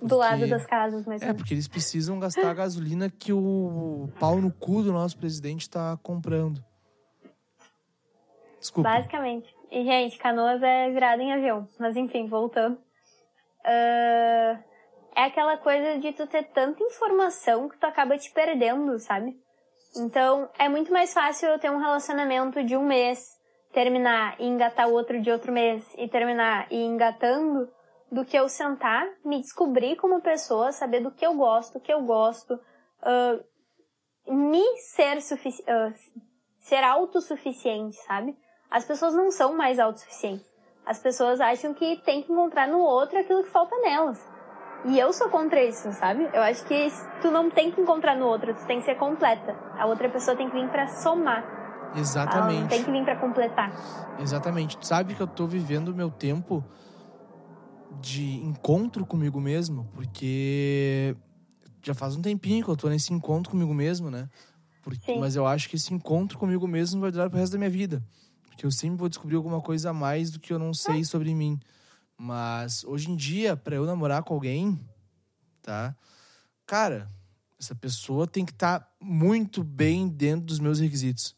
Do 0.00 0.16
lado 0.16 0.38
Porque- 0.38 0.50
das 0.50 0.64
casas, 0.64 1.04
mas. 1.04 1.20
É, 1.20 1.34
porque 1.34 1.52
eles 1.52 1.66
precisam 1.66 2.20
gastar 2.20 2.48
a 2.50 2.54
gasolina 2.54 3.10
que 3.10 3.32
o 3.32 4.08
pau 4.20 4.36
no 4.40 4.52
cu 4.52 4.82
do 4.82 4.92
nosso 4.92 5.18
presidente 5.18 5.68
tá 5.68 5.98
comprando. 6.02 6.64
Desculpa. 8.60 8.88
Basicamente. 8.90 9.52
E, 9.70 9.84
gente, 9.84 10.16
Canoas 10.18 10.62
é 10.62 10.90
virada 10.90 11.20
em 11.22 11.32
avião. 11.32 11.68
Mas, 11.78 11.96
enfim, 11.96 12.28
voltando. 12.28 12.78
Ah, 13.64 14.58
é 15.16 15.24
aquela 15.24 15.56
coisa 15.58 15.98
de 15.98 16.12
tu 16.12 16.26
ter 16.28 16.44
tanta 16.44 16.82
informação 16.82 17.68
que 17.68 17.76
tu 17.76 17.84
acaba 17.84 18.16
te 18.16 18.32
perdendo, 18.32 18.98
sabe? 19.00 19.36
Então, 19.98 20.48
é 20.58 20.68
muito 20.68 20.92
mais 20.92 21.12
fácil 21.12 21.48
eu 21.48 21.58
ter 21.58 21.70
um 21.70 21.78
relacionamento 21.78 22.62
de 22.62 22.76
um 22.76 22.86
mês, 22.86 23.20
terminar 23.72 24.40
e 24.40 24.46
engatar 24.46 24.88
o 24.88 24.92
outro 24.92 25.20
de 25.20 25.30
outro 25.30 25.52
mês, 25.52 25.84
e 25.96 26.08
terminar 26.08 26.66
e 26.70 26.76
engatando, 26.76 27.68
do 28.10 28.24
que 28.24 28.38
eu 28.38 28.48
sentar, 28.48 29.06
me 29.24 29.40
descobrir 29.40 29.96
como 29.96 30.22
pessoa, 30.22 30.72
saber 30.72 31.00
do 31.00 31.10
que 31.10 31.26
eu 31.26 31.34
gosto, 31.34 31.76
o 31.76 31.80
que 31.80 31.92
eu 31.92 32.02
gosto, 32.02 32.58
ah, 33.02 33.38
me 34.26 34.64
ser 34.94 35.18
ah, 35.68 35.92
ser 36.58 36.84
autossuficiente, 36.84 37.96
sabe? 38.04 38.36
As 38.70 38.84
pessoas 38.84 39.14
não 39.14 39.30
são 39.30 39.54
mais 39.54 39.78
autossuficientes. 39.78 40.46
As 40.84 40.98
pessoas 40.98 41.40
acham 41.40 41.74
que 41.74 41.96
tem 42.02 42.22
que 42.22 42.32
encontrar 42.32 42.66
no 42.66 42.78
outro 42.78 43.18
aquilo 43.18 43.42
que 43.42 43.50
falta 43.50 43.76
nelas. 43.78 44.18
E 44.84 44.98
eu 44.98 45.12
sou 45.12 45.28
contra 45.28 45.62
isso, 45.62 45.92
sabe? 45.92 46.28
Eu 46.32 46.42
acho 46.42 46.64
que 46.64 46.88
tu 47.20 47.30
não 47.30 47.50
tem 47.50 47.70
que 47.70 47.80
encontrar 47.80 48.16
no 48.16 48.26
outro, 48.26 48.54
tu 48.54 48.64
tem 48.66 48.78
que 48.78 48.84
ser 48.84 48.94
completa. 48.94 49.54
A 49.76 49.86
outra 49.86 50.08
pessoa 50.08 50.36
tem 50.36 50.48
que 50.48 50.56
vir 50.56 50.68
pra 50.68 50.86
somar. 50.88 51.42
Ela 51.42 51.94
não 51.94 52.00
Exatamente. 52.00 52.68
tem 52.68 52.84
que 52.84 52.90
vir 52.90 53.04
pra 53.04 53.16
completar. 53.16 53.72
Exatamente. 54.20 54.76
Tu 54.76 54.86
sabe 54.86 55.14
que 55.14 55.20
eu 55.20 55.26
tô 55.26 55.46
vivendo 55.46 55.88
o 55.88 55.94
meu 55.94 56.10
tempo 56.10 56.64
de 58.00 58.36
encontro 58.44 59.04
comigo 59.04 59.40
mesmo, 59.40 59.88
porque 59.94 61.16
já 61.82 61.94
faz 61.94 62.16
um 62.16 62.22
tempinho 62.22 62.64
que 62.64 62.70
eu 62.70 62.76
tô 62.76 62.88
nesse 62.88 63.12
encontro 63.12 63.50
comigo 63.50 63.74
mesmo, 63.74 64.10
né? 64.10 64.28
Porque, 64.82 65.16
mas 65.18 65.36
eu 65.36 65.46
acho 65.46 65.68
que 65.68 65.76
esse 65.76 65.92
encontro 65.92 66.38
comigo 66.38 66.66
mesmo 66.66 67.00
vai 67.00 67.10
durar 67.10 67.28
pro 67.28 67.38
resto 67.38 67.52
da 67.52 67.58
minha 67.58 67.70
vida. 67.70 68.02
Porque 68.48 68.64
eu 68.64 68.70
sempre 68.70 68.98
vou 68.98 69.08
descobrir 69.08 69.36
alguma 69.36 69.60
coisa 69.60 69.90
a 69.90 69.92
mais 69.92 70.30
do 70.30 70.38
que 70.38 70.52
eu 70.52 70.58
não 70.58 70.72
sei 70.72 71.04
sobre 71.04 71.34
mim. 71.34 71.58
Mas 72.20 72.82
hoje 72.82 73.08
em 73.10 73.14
dia, 73.14 73.56
pra 73.56 73.76
eu 73.76 73.86
namorar 73.86 74.24
com 74.24 74.34
alguém, 74.34 74.78
tá? 75.62 75.94
Cara, 76.66 77.08
essa 77.58 77.76
pessoa 77.76 78.26
tem 78.26 78.44
que 78.44 78.50
estar 78.50 78.92
muito 79.00 79.62
bem 79.62 80.08
dentro 80.08 80.44
dos 80.46 80.58
meus 80.58 80.80
requisitos. 80.80 81.36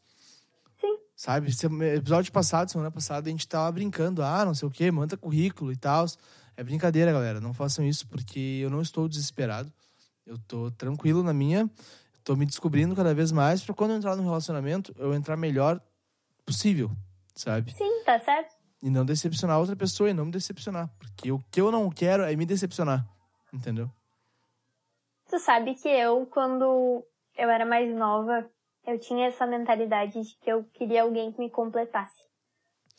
Sim. 0.80 0.98
Sabe? 1.14 1.50
Episódio 1.94 2.32
passado, 2.32 2.70
semana 2.70 2.90
passada, 2.90 3.28
a 3.28 3.30
gente 3.30 3.46
tava 3.46 3.70
brincando. 3.70 4.22
Ah, 4.22 4.42
não 4.44 4.54
sei 4.54 4.66
o 4.66 4.70
quê, 4.70 4.90
manda 4.90 5.18
currículo 5.18 5.70
e 5.70 5.76
tal. 5.76 6.06
É 6.56 6.64
brincadeira, 6.64 7.12
galera. 7.12 7.40
Não 7.40 7.52
façam 7.52 7.84
isso 7.84 8.06
porque 8.08 8.60
eu 8.62 8.70
não 8.70 8.80
estou 8.80 9.06
desesperado. 9.06 9.70
Eu 10.26 10.38
tô 10.38 10.70
tranquilo 10.70 11.22
na 11.22 11.34
minha. 11.34 11.70
Tô 12.24 12.36
me 12.36 12.46
descobrindo 12.46 12.96
cada 12.96 13.14
vez 13.14 13.32
mais 13.32 13.62
pra 13.62 13.74
quando 13.74 13.90
eu 13.90 13.96
entrar 13.96 14.16
no 14.16 14.22
relacionamento, 14.22 14.94
eu 14.98 15.14
entrar 15.14 15.36
melhor 15.36 15.80
possível, 16.44 16.90
sabe? 17.34 17.74
Sim, 17.74 18.02
tá 18.04 18.18
certo? 18.18 18.59
E 18.82 18.88
não 18.90 19.04
decepcionar 19.04 19.58
outra 19.58 19.76
pessoa 19.76 20.08
e 20.08 20.14
não 20.14 20.24
me 20.26 20.30
decepcionar. 20.32 20.88
Porque 20.98 21.30
o 21.30 21.38
que 21.50 21.60
eu 21.60 21.70
não 21.70 21.90
quero 21.90 22.22
é 22.22 22.34
me 22.34 22.46
decepcionar. 22.46 23.06
Entendeu? 23.52 23.90
Tu 25.28 25.38
sabe 25.38 25.74
que 25.74 25.88
eu, 25.88 26.26
quando 26.26 27.04
eu 27.36 27.50
era 27.50 27.64
mais 27.66 27.94
nova, 27.94 28.48
eu 28.86 28.98
tinha 28.98 29.26
essa 29.28 29.46
mentalidade 29.46 30.20
de 30.22 30.36
que 30.40 30.50
eu 30.50 30.64
queria 30.72 31.02
alguém 31.02 31.30
que 31.30 31.38
me 31.38 31.50
completasse. 31.50 32.22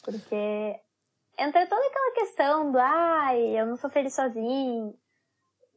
Porque 0.03 0.79
entra 1.37 1.67
toda 1.67 1.85
aquela 1.87 2.13
questão 2.13 2.71
do, 2.71 2.77
ai, 2.77 3.59
eu 3.59 3.65
não 3.65 3.75
sou 3.75 3.89
feliz 3.89 4.13
sozinho. 4.13 4.93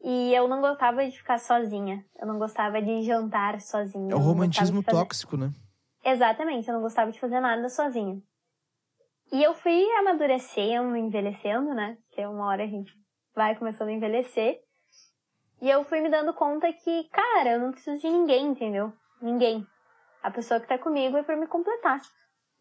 E 0.03 0.35
eu 0.35 0.47
não 0.49 0.61
gostava 0.61 1.09
de 1.09 1.17
ficar 1.17 1.39
sozinha. 1.39 2.05
Eu 2.21 2.27
não 2.27 2.39
gostava 2.39 2.81
de 2.83 3.03
jantar 3.03 3.59
sozinha. 3.61 4.13
É 4.13 4.15
o 4.15 4.19
romantismo 4.19 4.83
fazer- 4.83 4.99
tóxico, 4.99 5.37
né? 5.37 5.51
Exatamente, 6.05 6.69
eu 6.69 6.75
não 6.75 6.83
gostava 6.83 7.11
de 7.11 7.19
fazer 7.19 7.41
nada 7.41 7.67
sozinha. 7.71 8.21
E 9.35 9.43
eu 9.43 9.53
fui 9.53 9.85
amadurecendo, 9.97 10.97
envelhecendo, 10.97 11.75
né? 11.75 11.99
Porque 12.07 12.25
uma 12.25 12.47
hora 12.47 12.63
a 12.63 12.69
gente 12.69 12.93
vai 13.35 13.57
começando 13.57 13.89
a 13.89 13.93
envelhecer. 13.93 14.61
E 15.61 15.69
eu 15.69 15.83
fui 15.83 16.01
me 16.01 16.09
dando 16.09 16.33
conta 16.35 16.73
que, 16.73 17.09
cara, 17.11 17.55
eu 17.55 17.59
não 17.59 17.73
preciso 17.73 18.01
de 18.01 18.09
ninguém, 18.09 18.47
entendeu? 18.47 18.93
Ninguém. 19.21 19.67
A 20.23 20.31
pessoa 20.31 20.61
que 20.61 20.69
tá 20.69 20.79
comigo 20.79 21.17
é 21.17 21.25
pra 21.25 21.37
me 21.37 21.49
completar. 21.49 22.01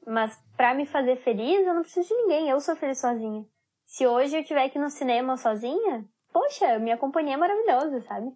Mas 0.08 0.36
pra 0.58 0.74
me 0.74 0.88
fazer 0.88 1.18
feliz, 1.18 1.64
eu 1.64 1.76
não 1.76 1.84
preciso 1.84 2.08
de 2.08 2.16
ninguém. 2.16 2.50
Eu 2.50 2.60
sou 2.60 2.76
feliz 2.76 3.00
sozinha. 3.00 3.46
Se 3.86 4.08
hoje 4.08 4.36
eu 4.36 4.44
tiver 4.44 4.76
ir 4.76 4.80
no 4.80 4.90
cinema 4.90 5.38
sozinha, 5.38 6.04
poxa, 6.34 6.80
minha 6.80 6.98
companhia 6.98 7.36
é 7.36 7.38
maravilhosa, 7.38 8.02
sabe? 8.02 8.32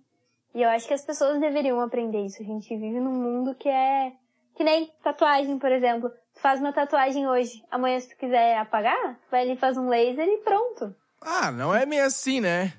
E 0.53 0.62
eu 0.62 0.70
acho 0.70 0.88
que 0.88 0.94
as 0.94 1.03
pessoas 1.03 1.39
deveriam 1.39 1.82
aprender 1.82 2.24
isso. 2.24 2.44
A 2.44 2.46
gente 2.46 2.70
vive 2.70 3.00
num 3.00 3.20
mundo 3.20 3.56
que 3.56 3.67
é 3.67 4.13
que 4.56 4.63
nem 4.63 4.91
tatuagem, 5.01 5.58
por 5.58 5.72
exemplo. 5.72 6.12
Faz 6.41 6.60
uma 6.60 6.72
tatuagem 6.72 7.27
hoje, 7.27 7.63
amanhã 7.72 8.00
se 8.00 8.10
tu 8.10 8.15
quiser 8.17 8.58
apagar, 8.60 9.17
vai 9.32 9.41
ali 9.41 9.58
faz 9.58 9.75
um 9.77 9.89
laser 9.89 10.27
e 10.27 10.38
pronto. 10.39 10.96
Ah, 11.22 11.51
não 11.51 11.74
é 11.74 11.86
bem 11.86 12.00
assim, 12.00 12.39
né? 12.39 12.74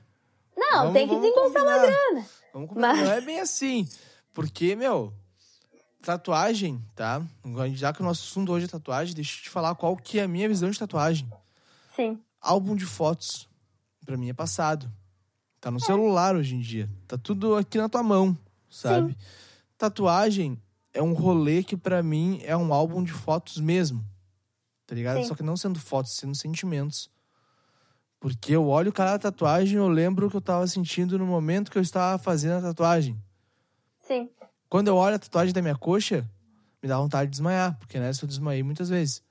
Não, 0.57 0.79
Vamos- 0.79 0.93
tem 0.93 1.09
que 1.09 1.15
desembolsar 1.17 1.63
uma 1.63 1.79
grana. 1.79 2.27
Vamos 2.53 2.69
combinar. 2.69 2.95
Mas- 2.97 3.05
Não 3.09 3.13
é 3.15 3.21
bem 3.21 3.41
assim. 3.41 3.89
Porque, 4.33 4.75
meu, 4.77 5.13
tatuagem, 6.03 6.83
tá? 6.95 7.23
Já 7.75 7.93
que 7.93 8.01
o 8.01 8.05
nosso 8.05 8.23
assunto 8.25 8.53
hoje 8.53 8.67
é 8.67 8.69
tatuagem, 8.69 9.15
deixa 9.15 9.39
eu 9.39 9.43
te 9.45 9.51
falar 9.51 9.75
qual 9.75 9.97
que 9.97 10.19
é 10.19 10.23
a 10.23 10.29
minha 10.29 10.49
visão 10.49 10.71
de 10.71 10.79
tatuagem. 10.79 11.29
Sim, 11.95 12.21
Álbum 12.41 12.77
de 12.77 12.87
fotos, 12.87 13.49
pra 14.07 14.17
mim 14.17 14.29
é 14.31 14.33
passado. 14.33 14.89
Tá 15.61 15.73
no 15.73 15.81
celular 15.81 16.37
hoje 16.37 16.55
em 16.55 16.61
dia. 16.61 16.89
Tá 17.09 17.19
tudo 17.19 17.57
aqui 17.57 17.77
na 17.77 17.89
tua 17.89 18.03
mão, 18.05 18.39
sabe? 18.71 19.17
Tatuagem 19.77 20.61
é 20.93 21.03
um 21.03 21.13
rolê 21.13 21.63
que 21.63 21.77
pra 21.77 22.03
mim 22.03 22.41
é 22.45 22.57
um 22.57 22.73
álbum 22.73 23.03
de 23.03 23.13
fotos 23.13 23.59
mesmo. 23.59 24.05
Tá 24.87 24.95
ligado? 24.95 25.19
Sim. 25.19 25.25
Só 25.25 25.35
que 25.35 25.43
não 25.43 25.57
sendo 25.57 25.79
fotos, 25.79 26.17
sendo 26.17 26.35
sentimentos. 26.35 27.11
Porque 28.21 28.53
eu 28.57 28.67
olho 28.69 28.93
cada 28.93 29.19
tatuagem 29.19 29.75
e 29.75 29.77
eu 29.77 29.89
lembro 29.89 30.27
o 30.27 30.31
que 30.31 30.37
eu 30.37 30.41
tava 30.41 30.67
sentindo 30.67 31.19
no 31.19 31.27
momento 31.27 31.71
que 31.71 31.79
eu 31.79 31.83
estava 31.83 32.19
fazendo 32.19 32.59
a 32.59 32.63
tatuagem. 32.63 33.17
sim, 34.07 34.29
Quando 34.69 34.89
eu 34.89 34.97
olho 34.97 35.17
a 35.17 35.19
tatuagem 35.19 35.53
da 35.53 35.63
minha 35.63 35.77
coxa, 35.77 36.29
me 36.83 36.89
dá 36.89 36.99
vontade 36.99 37.27
de 37.27 37.33
desmaiar, 37.33 37.79
porque 37.79 37.99
nessa 37.99 38.25
eu 38.25 38.29
desmaiei 38.29 38.63
muitas 38.63 38.89
vezes. 38.89 39.23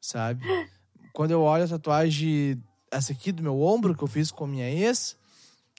Sabe? 0.00 0.42
Quando 1.12 1.32
eu 1.32 1.42
olho 1.42 1.64
a 1.64 1.68
tatuagem, 1.68 2.62
essa 2.90 3.12
aqui 3.12 3.30
do 3.30 3.42
meu 3.42 3.60
ombro, 3.60 3.94
que 3.94 4.02
eu 4.02 4.08
fiz 4.08 4.30
com 4.30 4.44
a 4.44 4.48
minha 4.48 4.70
ex, 4.70 5.16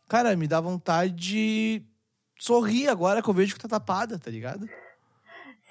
cara, 0.07 0.35
me 0.35 0.47
dá 0.47 0.61
vontade 0.61 1.13
de 1.13 1.81
sorrir 2.43 2.89
agora 2.89 3.21
que 3.21 3.29
eu 3.29 3.33
vejo 3.33 3.55
que 3.55 3.61
tá 3.61 3.69
tapada, 3.69 4.19
tá 4.19 4.29
ligado? 4.29 4.67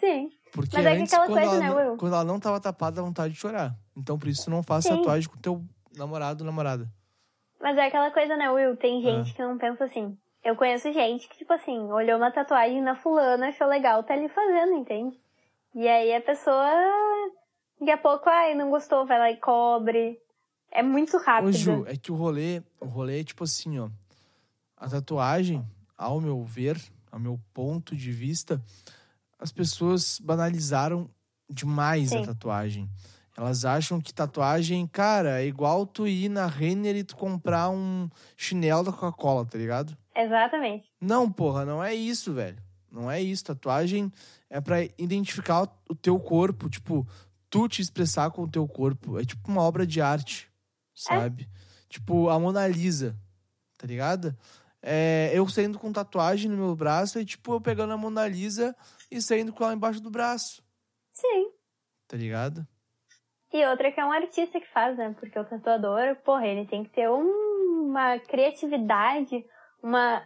sim. 0.00 0.30
Porque 0.52 0.76
Mas 0.76 0.86
é 0.86 0.94
que 0.96 1.00
antes, 1.02 1.12
aquela 1.12 1.26
quando, 1.26 1.40
coisa, 1.40 1.56
ela, 1.56 1.74
né, 1.74 1.82
Will? 1.82 1.96
quando 1.96 2.14
ela 2.14 2.24
não 2.24 2.40
tava 2.40 2.60
tapada, 2.60 2.96
dá 2.96 3.02
vontade 3.02 3.32
de 3.34 3.40
chorar. 3.40 3.74
Então, 3.96 4.18
por 4.18 4.28
isso, 4.28 4.50
não 4.50 4.62
faça 4.62 4.88
Sim. 4.88 4.96
tatuagem 4.96 5.28
com 5.28 5.38
teu 5.38 5.64
namorado 5.96 6.42
ou 6.42 6.46
namorada. 6.46 6.86
Mas 7.60 7.76
é 7.78 7.86
aquela 7.86 8.10
coisa, 8.10 8.36
né, 8.36 8.50
Will? 8.50 8.76
Tem 8.76 8.98
Ah. 8.98 9.02
gente 9.02 9.34
que 9.34 9.42
não 9.42 9.56
pensa 9.56 9.84
assim. 9.84 10.16
Eu 10.44 10.56
conheço 10.56 10.92
gente 10.92 11.28
que, 11.28 11.38
tipo 11.38 11.52
assim, 11.52 11.78
olhou 11.92 12.16
uma 12.18 12.30
tatuagem 12.32 12.82
na 12.82 12.96
fulana, 12.96 13.48
achou 13.48 13.66
legal, 13.66 14.02
tá 14.02 14.12
ali 14.14 14.28
fazendo, 14.28 14.74
entende? 14.74 15.18
E 15.74 15.86
aí 15.88 16.14
a 16.14 16.20
pessoa, 16.20 16.68
daqui 17.78 17.92
a 17.92 17.96
pouco, 17.98 18.28
ai, 18.28 18.54
não 18.54 18.68
gostou, 18.68 19.06
vai 19.06 19.18
lá 19.18 19.30
e 19.30 19.36
cobre. 19.38 20.18
É 20.70 20.82
muito 20.82 21.16
rápido. 21.18 21.48
Ô, 21.48 21.52
Ju, 21.52 21.84
é 21.86 21.96
que 21.96 22.10
o 22.10 22.14
rolê, 22.14 22.62
o 22.80 22.86
rolê 22.86 23.20
é 23.20 23.24
tipo 23.24 23.44
assim, 23.44 23.78
ó. 23.78 23.88
A 24.76 24.88
tatuagem, 24.88 25.64
ao 25.96 26.20
meu 26.20 26.44
ver, 26.44 26.80
ao 27.10 27.18
meu 27.18 27.40
ponto 27.52 27.94
de 27.96 28.10
vista, 28.10 28.62
as 29.38 29.52
pessoas 29.52 30.18
banalizaram 30.20 31.10
demais 31.48 32.12
a 32.12 32.18
Sim. 32.18 32.24
tatuagem. 32.24 32.90
Elas 33.36 33.64
acham 33.64 34.00
que 34.00 34.12
tatuagem, 34.12 34.86
cara, 34.86 35.40
é 35.42 35.46
igual 35.46 35.86
tu 35.86 36.06
ir 36.06 36.28
na 36.28 36.46
Renner 36.46 36.96
e 36.96 37.04
tu 37.04 37.16
comprar 37.16 37.70
um 37.70 38.08
chinelo 38.36 38.84
da 38.84 38.92
Coca-Cola, 38.92 39.46
tá 39.46 39.56
ligado? 39.56 39.96
Exatamente. 40.14 40.86
Não, 41.00 41.30
porra, 41.32 41.64
não 41.64 41.82
é 41.82 41.94
isso, 41.94 42.34
velho. 42.34 42.62
Não 42.90 43.10
é 43.10 43.22
isso. 43.22 43.44
Tatuagem 43.44 44.12
é 44.50 44.60
pra 44.60 44.82
identificar 44.98 45.62
o 45.88 45.94
teu 45.94 46.20
corpo, 46.20 46.68
tipo, 46.68 47.08
tu 47.48 47.66
te 47.68 47.80
expressar 47.80 48.30
com 48.30 48.42
o 48.42 48.48
teu 48.48 48.68
corpo. 48.68 49.18
É 49.18 49.24
tipo 49.24 49.50
uma 49.50 49.62
obra 49.62 49.86
de 49.86 50.00
arte, 50.00 50.50
sabe? 50.94 51.48
Tipo, 51.88 52.28
a 52.28 52.38
Mona 52.38 52.68
Lisa, 52.68 53.16
tá 53.78 53.86
ligado? 53.86 54.36
É, 54.82 55.30
eu 55.32 55.48
saindo 55.48 55.78
com 55.78 55.92
tatuagem 55.92 56.50
no 56.50 56.56
meu 56.56 56.74
braço 56.74 57.18
é 57.18 57.24
tipo 57.24 57.52
eu 57.54 57.60
pegando 57.60 57.92
a 57.92 57.96
Mona 57.96 58.26
Lisa 58.26 58.74
e 59.10 59.22
saindo 59.22 59.52
com 59.52 59.62
ela 59.62 59.74
embaixo 59.74 60.00
do 60.00 60.10
braço, 60.10 60.60
Sim. 61.12 61.50
tá 62.08 62.16
ligado? 62.16 62.66
E 63.52 63.64
outra 63.66 63.92
que 63.92 64.00
é 64.00 64.04
um 64.04 64.10
artista 64.10 64.58
que 64.60 64.66
faz, 64.72 64.96
né? 64.96 65.14
Porque 65.20 65.38
o 65.38 65.44
tatuador, 65.44 66.16
porra, 66.24 66.46
ele 66.46 66.66
tem 66.66 66.82
que 66.82 66.90
ter 66.90 67.08
um- 67.08 67.86
uma 67.90 68.18
criatividade, 68.18 69.44
uma 69.82 70.22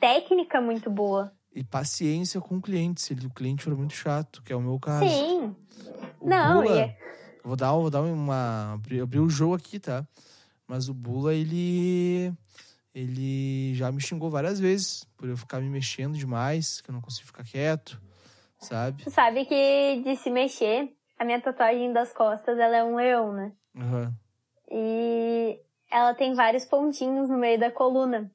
técnica 0.00 0.60
muito 0.60 0.90
boa. 0.90 1.32
E 1.54 1.62
paciência 1.62 2.40
com 2.40 2.56
o 2.56 2.62
cliente, 2.62 3.02
se 3.02 3.12
o 3.12 3.30
cliente 3.30 3.64
for 3.64 3.76
muito 3.76 3.92
chato, 3.92 4.42
que 4.42 4.52
é 4.52 4.56
o 4.56 4.60
meu 4.62 4.78
caso. 4.78 5.06
Sim. 5.08 5.54
O 6.20 6.28
Não, 6.28 6.62
Bula, 6.62 6.76
e 6.76 6.78
é- 6.80 6.98
vou 7.44 7.54
dar, 7.56 7.72
vou 7.72 7.90
dar 7.90 8.00
uma. 8.02 8.74
Abrir 8.74 9.20
o 9.20 9.28
jogo 9.28 9.54
aqui, 9.56 9.78
tá? 9.78 10.06
Mas 10.66 10.88
o 10.88 10.94
Bula, 10.94 11.34
ele. 11.34 12.32
Ele 12.94 13.72
já 13.74 13.92
me 13.92 14.00
xingou 14.00 14.30
várias 14.30 14.58
vezes 14.58 15.04
por 15.16 15.28
eu 15.28 15.36
ficar 15.36 15.60
me 15.60 15.68
mexendo 15.68 16.16
demais, 16.16 16.80
que 16.80 16.90
eu 16.90 16.92
não 16.92 17.00
consigo 17.00 17.26
ficar 17.26 17.44
quieto, 17.44 18.00
sabe? 18.58 19.04
Tu 19.04 19.10
sabe 19.10 19.44
que 19.44 20.02
de 20.04 20.16
se 20.16 20.28
mexer, 20.30 20.92
a 21.18 21.24
minha 21.24 21.40
tatuagem 21.40 21.92
das 21.92 22.12
costas, 22.12 22.58
ela 22.58 22.76
é 22.76 22.84
um 22.84 22.96
leão, 22.96 23.32
né? 23.32 23.52
Aham. 23.76 24.12
E 24.70 25.60
ela 25.90 26.14
tem 26.14 26.34
vários 26.34 26.64
pontinhos 26.64 27.28
no 27.28 27.38
meio 27.38 27.58
da 27.58 27.70
coluna. 27.70 28.30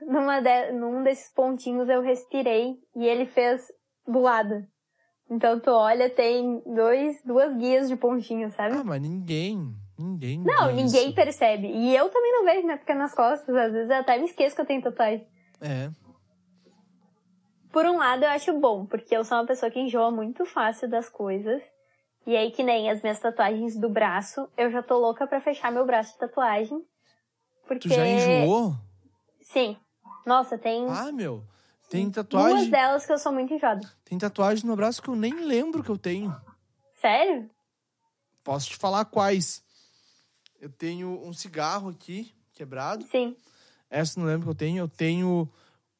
Numa 0.00 0.40
de- 0.40 0.72
num 0.72 1.02
desses 1.02 1.32
pontinhos 1.32 1.88
eu 1.88 2.02
respirei 2.02 2.76
e 2.94 3.04
ele 3.06 3.26
fez 3.26 3.62
voada. 4.06 4.68
Então 5.30 5.58
tu 5.58 5.70
olha, 5.70 6.08
tem 6.10 6.62
dois, 6.66 7.20
duas 7.24 7.56
guias 7.56 7.88
de 7.88 7.96
pontinhos, 7.96 8.54
sabe? 8.54 8.76
Ah, 8.76 8.84
mas 8.84 9.00
ninguém. 9.00 9.74
Ninguém. 9.98 10.40
Não, 10.40 10.72
ninguém 10.72 11.06
isso. 11.06 11.14
percebe. 11.14 11.68
E 11.68 11.94
eu 11.96 12.08
também 12.10 12.32
não 12.32 12.44
vejo, 12.44 12.66
né? 12.66 12.76
Porque 12.76 12.94
nas 12.94 13.14
costas, 13.14 13.54
às 13.54 13.72
vezes 13.72 13.90
eu 13.90 13.96
até 13.96 14.18
me 14.18 14.24
esqueço 14.24 14.54
que 14.56 14.60
eu 14.62 14.66
tenho 14.66 14.82
tatuagem. 14.82 15.26
É. 15.60 15.90
Por 17.72 17.86
um 17.86 17.98
lado, 17.98 18.24
eu 18.24 18.28
acho 18.30 18.52
bom, 18.58 18.86
porque 18.86 19.16
eu 19.16 19.24
sou 19.24 19.38
uma 19.38 19.46
pessoa 19.46 19.70
que 19.70 19.80
enjoa 19.80 20.10
muito 20.10 20.44
fácil 20.44 20.88
das 20.88 21.08
coisas. 21.08 21.62
E 22.26 22.36
aí, 22.36 22.50
que 22.50 22.62
nem 22.62 22.90
as 22.90 23.02
minhas 23.02 23.18
tatuagens 23.20 23.76
do 23.78 23.88
braço, 23.88 24.48
eu 24.56 24.70
já 24.70 24.82
tô 24.82 24.98
louca 24.98 25.26
pra 25.26 25.40
fechar 25.40 25.70
meu 25.70 25.84
braço 25.84 26.12
de 26.12 26.18
tatuagem. 26.18 26.82
Porque. 27.66 27.88
Tu 27.88 27.94
já 27.94 28.06
enjoou? 28.06 28.74
Sim. 29.40 29.76
Nossa, 30.24 30.56
tem 30.56 30.86
Ah, 30.88 31.12
meu. 31.12 31.42
Tem 31.90 32.04
duas 32.04 32.14
tatuagem. 32.14 32.70
delas 32.70 33.04
que 33.06 33.12
eu 33.12 33.18
sou 33.18 33.30
muito 33.32 33.52
enjoada. 33.52 33.88
Tem 34.04 34.16
tatuagem 34.18 34.64
no 34.66 34.74
braço 34.74 35.02
que 35.02 35.08
eu 35.08 35.14
nem 35.16 35.34
lembro 35.44 35.82
que 35.82 35.90
eu 35.90 35.98
tenho. 35.98 36.34
Sério? 36.94 37.50
Posso 38.42 38.68
te 38.70 38.76
falar 38.76 39.04
quais. 39.04 39.62
Eu 40.64 40.70
tenho 40.70 41.20
um 41.22 41.30
cigarro 41.34 41.90
aqui, 41.90 42.32
quebrado. 42.54 43.04
Sim. 43.12 43.36
Essa 43.90 44.18
eu 44.18 44.22
não 44.22 44.30
lembro 44.30 44.46
que 44.46 44.50
eu 44.50 44.54
tenho. 44.54 44.78
Eu 44.84 44.88
tenho 44.88 45.46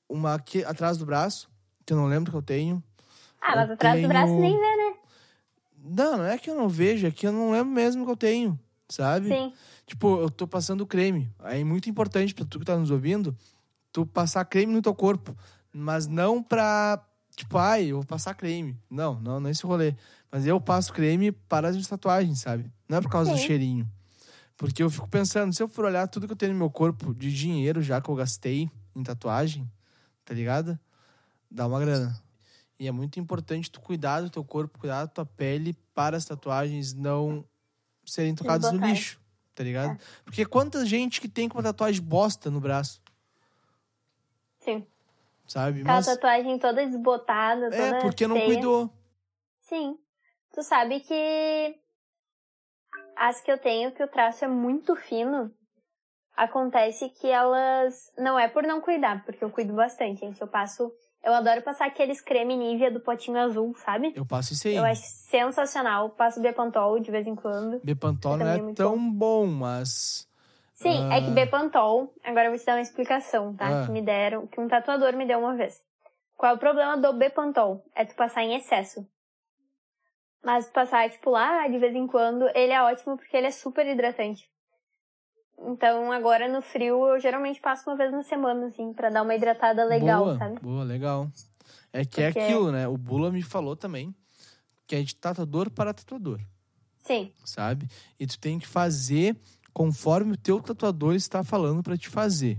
uma 0.08 0.32
aqui 0.32 0.64
atrás 0.64 0.96
do 0.96 1.04
braço, 1.04 1.50
que 1.84 1.92
eu 1.92 1.98
não 1.98 2.06
lembro 2.06 2.30
que 2.30 2.36
eu 2.38 2.40
tenho. 2.40 2.82
Ah, 3.42 3.56
mas 3.56 3.68
Eu 3.68 3.74
atrás 3.74 4.00
do 4.00 4.08
braço 4.08 4.26
tenho- 4.28 4.40
nem 4.40 4.52
vê, 4.58 4.76
né? 4.76 4.94
Não, 5.84 6.16
não 6.16 6.24
é 6.24 6.38
que 6.38 6.48
eu 6.48 6.54
não 6.54 6.66
vejo, 6.66 7.06
é 7.06 7.10
que 7.10 7.26
eu 7.26 7.32
não 7.32 7.50
lembro 7.52 7.74
mesmo 7.74 8.06
que 8.06 8.10
eu 8.10 8.16
tenho, 8.16 8.58
sabe? 8.88 9.28
Sim. 9.28 9.52
Tipo, 9.86 10.18
eu 10.22 10.30
tô 10.30 10.46
passando 10.48 10.86
creme. 10.86 11.30
Aí 11.40 11.60
é 11.60 11.64
muito 11.64 11.90
importante 11.90 12.34
pra 12.34 12.46
tu 12.46 12.58
que 12.58 12.64
tá 12.64 12.74
nos 12.74 12.90
ouvindo, 12.90 13.36
tu 13.92 14.06
passar 14.06 14.46
creme 14.46 14.72
no 14.72 14.80
teu 14.80 14.94
corpo. 14.94 15.36
Mas 15.70 16.06
não 16.06 16.42
pra, 16.42 17.04
tipo, 17.36 17.58
ai, 17.58 17.88
eu 17.92 17.96
vou 17.96 18.06
passar 18.06 18.32
creme. 18.32 18.78
Não, 18.88 19.20
não, 19.20 19.40
não 19.40 19.48
é 19.48 19.50
esse 19.50 19.66
rolê. 19.66 19.94
Mas 20.32 20.46
eu 20.46 20.58
passo 20.58 20.90
creme 20.90 21.32
para 21.32 21.68
as 21.68 21.74
minhas 21.76 21.86
tatuagens, 21.86 22.40
sabe? 22.40 22.72
Não 22.88 22.96
é 22.96 23.02
por 23.02 23.10
causa 23.10 23.30
do 23.30 23.36
Sim. 23.36 23.46
cheirinho. 23.46 23.86
Porque 24.56 24.82
eu 24.82 24.90
fico 24.90 25.08
pensando, 25.08 25.52
se 25.52 25.62
eu 25.62 25.68
for 25.68 25.84
olhar 25.84 26.06
tudo 26.06 26.26
que 26.26 26.32
eu 26.32 26.36
tenho 26.36 26.52
no 26.52 26.58
meu 26.58 26.70
corpo 26.70 27.12
de 27.14 27.32
dinheiro 27.32 27.82
já 27.82 28.00
que 28.00 28.08
eu 28.08 28.14
gastei 28.14 28.70
em 28.94 29.02
tatuagem, 29.02 29.68
tá 30.24 30.32
ligado? 30.32 30.78
Dá 31.50 31.66
uma 31.66 31.80
grana. 31.80 32.22
E 32.78 32.86
é 32.86 32.92
muito 32.92 33.18
importante 33.18 33.70
tu 33.70 33.80
cuidar 33.80 34.20
do 34.20 34.30
teu 34.30 34.44
corpo, 34.44 34.78
cuidar 34.78 35.02
da 35.04 35.08
tua 35.08 35.26
pele 35.26 35.76
para 35.94 36.16
as 36.16 36.24
tatuagens 36.24 36.92
não 36.92 37.44
serem 38.04 38.34
tocadas 38.34 38.72
no 38.72 38.84
lixo, 38.86 39.20
tá 39.54 39.64
ligado? 39.64 39.98
Porque 40.24 40.44
quanta 40.44 40.84
gente 40.84 41.20
que 41.20 41.28
tem 41.28 41.48
com 41.48 41.58
uma 41.58 41.64
tatuagem 41.64 42.02
bosta 42.02 42.50
no 42.50 42.60
braço, 42.60 43.00
Sim. 44.60 44.86
sabe? 45.46 45.80
Aquela 45.80 45.96
Mas 45.96 46.06
tatuagem 46.06 46.58
toda 46.58 46.86
desbotada, 46.86 47.70
toda 47.70 47.76
é 47.76 48.00
porque 48.00 48.26
não 48.26 48.36
feia. 48.36 48.46
cuidou. 48.46 48.90
Sim. 49.60 49.98
Tu 50.52 50.62
sabe 50.62 51.00
que 51.00 51.76
as 53.16 53.40
que 53.40 53.50
eu 53.50 53.58
tenho, 53.58 53.92
que 53.92 54.02
o 54.02 54.08
traço 54.08 54.44
é 54.44 54.48
muito 54.48 54.94
fino, 54.96 55.50
acontece 56.36 57.08
que 57.08 57.28
elas. 57.28 58.12
Não 58.18 58.38
é 58.38 58.48
por 58.48 58.62
não 58.62 58.80
cuidar, 58.80 59.24
porque 59.24 59.42
eu 59.42 59.50
cuido 59.50 59.72
bastante, 59.72 60.20
gente. 60.20 60.40
Eu 60.40 60.48
passo. 60.48 60.92
Eu 61.22 61.32
adoro 61.32 61.62
passar 61.62 61.86
aqueles 61.86 62.20
creme 62.20 62.54
Nivea 62.54 62.90
do 62.90 63.00
potinho 63.00 63.38
azul, 63.38 63.74
sabe? 63.76 64.12
Eu 64.14 64.26
passo 64.26 64.52
isso 64.52 64.68
aí. 64.68 64.76
Eu 64.76 64.84
acho 64.84 65.02
sensacional. 65.02 66.10
Passo 66.10 66.40
Bepantol 66.40 67.00
de 67.00 67.10
vez 67.10 67.26
em 67.26 67.34
quando. 67.34 67.80
Bepantol 67.82 68.36
não 68.36 68.46
é 68.46 68.58
é 68.58 68.74
tão 68.74 69.10
bom, 69.10 69.46
mas 69.46 70.28
Sim, 70.74 71.10
é 71.10 71.20
que 71.20 71.28
Ah. 71.28 71.30
Bepantol, 71.30 72.12
agora 72.22 72.46
eu 72.46 72.50
vou 72.50 72.58
te 72.58 72.66
dar 72.66 72.74
uma 72.74 72.82
explicação, 72.82 73.54
tá? 73.54 73.84
Ah. 73.84 73.86
Que 73.86 73.92
me 73.92 74.02
deram, 74.02 74.46
que 74.46 74.60
um 74.60 74.68
tatuador 74.68 75.16
me 75.16 75.26
deu 75.26 75.38
uma 75.38 75.54
vez. 75.54 75.80
Qual 76.36 76.52
é 76.52 76.54
o 76.54 76.58
problema 76.58 76.96
do 76.96 77.12
Bepantol? 77.14 77.82
É 77.94 78.04
tu 78.04 78.14
passar 78.16 78.42
em 78.42 78.56
excesso. 78.56 79.06
Mas 80.44 80.68
passar, 80.68 81.08
tipo, 81.10 81.30
lá 81.30 81.66
de 81.68 81.78
vez 81.78 81.94
em 81.94 82.06
quando, 82.06 82.46
ele 82.54 82.72
é 82.72 82.82
ótimo 82.82 83.16
porque 83.16 83.36
ele 83.36 83.46
é 83.46 83.50
super 83.50 83.86
hidratante. 83.86 84.48
Então, 85.58 86.12
agora 86.12 86.48
no 86.48 86.60
frio, 86.60 87.06
eu 87.08 87.20
geralmente 87.20 87.60
passo 87.60 87.88
uma 87.88 87.96
vez 87.96 88.12
na 88.12 88.22
semana, 88.22 88.66
assim, 88.66 88.92
pra 88.92 89.08
dar 89.08 89.22
uma 89.22 89.34
hidratada 89.34 89.84
legal, 89.84 90.24
boa, 90.24 90.38
sabe? 90.38 90.60
boa, 90.60 90.84
legal. 90.84 91.30
É 91.92 92.04
que 92.04 92.20
é 92.20 92.26
Porque- 92.26 92.40
aquilo, 92.40 92.70
né? 92.72 92.86
O 92.88 92.96
Bula 92.98 93.30
me 93.30 93.42
falou 93.42 93.74
também 93.76 94.14
que 94.86 94.94
é 94.96 95.02
de 95.02 95.14
tatuador 95.14 95.70
para 95.70 95.94
tatuador, 95.94 96.40
Sim, 96.98 97.32
sabe? 97.44 97.88
E 98.20 98.26
tu 98.26 98.38
tem 98.38 98.58
que 98.58 98.66
fazer 98.66 99.36
conforme 99.72 100.32
o 100.32 100.36
teu 100.36 100.60
tatuador 100.60 101.14
está 101.14 101.42
falando 101.42 101.82
pra 101.82 101.96
te 101.96 102.08
fazer. 102.08 102.58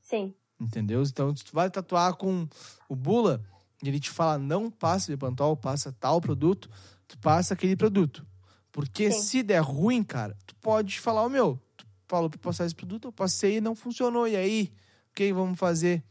sim, 0.00 0.34
Entendeu? 0.58 1.02
Então, 1.02 1.36
se 1.36 1.44
tu 1.44 1.52
vai 1.52 1.68
tatuar 1.68 2.14
com 2.14 2.48
o 2.88 2.96
Bula, 2.96 3.42
ele 3.82 4.00
te 4.00 4.10
fala, 4.10 4.38
não 4.38 4.70
passa 4.70 5.10
Bepantol, 5.12 5.56
passa 5.56 5.92
tal 5.98 6.20
produto, 6.20 6.70
tu 7.06 7.18
passa 7.18 7.54
aquele 7.54 7.76
produto. 7.76 8.26
Porque 8.72 9.10
Sim. 9.10 9.20
se 9.22 9.42
der 9.42 9.60
ruim, 9.60 10.02
cara, 10.02 10.36
tu 10.46 10.54
pode 10.56 11.00
falar, 11.00 11.24
o 11.24 11.28
meu, 11.30 11.58
tu 11.76 11.86
falou 12.06 12.28
pra 12.28 12.38
passar 12.38 12.66
esse 12.66 12.74
produto, 12.74 13.08
eu 13.08 13.12
passei 13.12 13.56
e 13.56 13.60
não 13.60 13.74
funcionou. 13.74 14.28
E 14.28 14.36
aí, 14.36 14.72
o 15.10 15.14
que 15.14 15.32
vamos 15.32 15.58
fazer? 15.58 16.02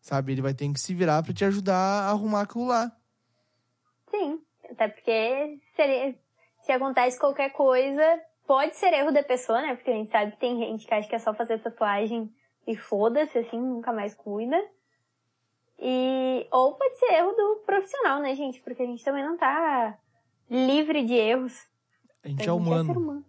Sabe? 0.00 0.32
Ele 0.32 0.42
vai 0.42 0.52
ter 0.52 0.70
que 0.72 0.80
se 0.80 0.94
virar 0.94 1.22
pra 1.22 1.32
te 1.32 1.44
ajudar 1.44 1.74
a 1.76 2.10
arrumar 2.10 2.42
aquilo 2.42 2.66
lá. 2.66 2.90
sim. 4.10 4.40
Até 4.70 4.88
porque 4.88 5.60
seria- 5.76 6.14
se 6.64 6.72
acontece 6.72 7.18
qualquer 7.18 7.50
coisa, 7.50 8.02
pode 8.46 8.74
ser 8.76 8.92
erro 8.94 9.12
da 9.12 9.22
pessoa, 9.22 9.60
né? 9.60 9.74
Porque 9.74 9.90
a 9.90 9.94
gente 9.94 10.10
sabe 10.10 10.32
que 10.32 10.38
tem 10.38 10.58
gente 10.58 10.86
que 10.86 10.94
acha 10.94 11.08
que 11.08 11.14
é 11.14 11.18
só 11.18 11.34
fazer 11.34 11.58
tatuagem 11.58 12.32
e 12.66 12.76
foda-se, 12.76 13.38
assim, 13.38 13.60
nunca 13.60 13.92
mais 13.92 14.14
cuida. 14.14 14.56
E, 15.84 16.46
ou 16.52 16.74
pode 16.74 16.96
ser 16.98 17.12
erro 17.14 17.32
do 17.32 17.62
profissional, 17.66 18.20
né, 18.20 18.36
gente? 18.36 18.60
Porque 18.60 18.82
a 18.82 18.86
gente 18.86 19.02
também 19.04 19.24
não 19.24 19.36
tá 19.36 19.98
livre 20.48 21.04
de 21.04 21.14
erros. 21.14 21.58
A 22.24 22.28
gente 22.28 22.40
A 22.40 22.42
é 22.42 22.44
ser 22.46 22.50
humano. 22.52 22.92
humano. 22.92 23.24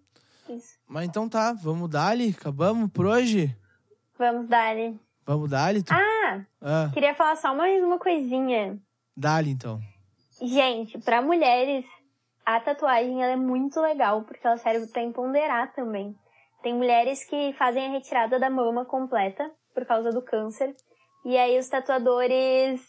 Isso. 0.50 0.78
Mas 0.88 1.08
então 1.08 1.28
tá, 1.28 1.52
vamos 1.54 1.90
dar-lhe? 1.90 2.30
Acabamos 2.38 2.92
por 2.92 3.08
hoje? 3.08 3.56
Vamos 4.20 4.48
dar-lhe. 4.48 5.00
Vamos 5.26 5.50
dar-lhe? 5.50 5.82
Tu... 5.82 5.92
Ah, 5.94 6.46
Ah, 6.62 6.92
queria 6.94 7.16
falar 7.16 7.36
só 7.38 7.56
mais 7.56 7.84
uma 7.84 7.98
coisinha. 7.98 8.78
dá-lhe 9.18 9.50
então. 9.50 9.80
Gente, 10.42 11.00
pra 11.00 11.22
mulheres, 11.22 11.86
a 12.46 12.60
tatuagem 12.60 13.24
ela 13.24 13.34
é 13.34 13.38
muito 13.38 13.80
legal, 13.82 14.24
porque 14.24 14.46
ela 14.46 14.58
serve 14.58 14.86
pra 14.88 15.02
empoderar 15.02 15.74
também. 15.74 16.16
Tem 16.62 16.74
mulheres 16.76 17.24
que 17.26 17.54
fazem 17.54 17.88
a 17.88 17.92
retirada 17.92 18.38
da 18.40 18.50
mama 18.50 18.86
completa 18.86 19.50
por 19.74 19.86
causa 19.86 20.12
do 20.12 20.22
câncer. 20.22 20.76
E 21.26 21.38
aí 21.38 21.58
os 21.58 21.68
tatuadores 21.68 22.82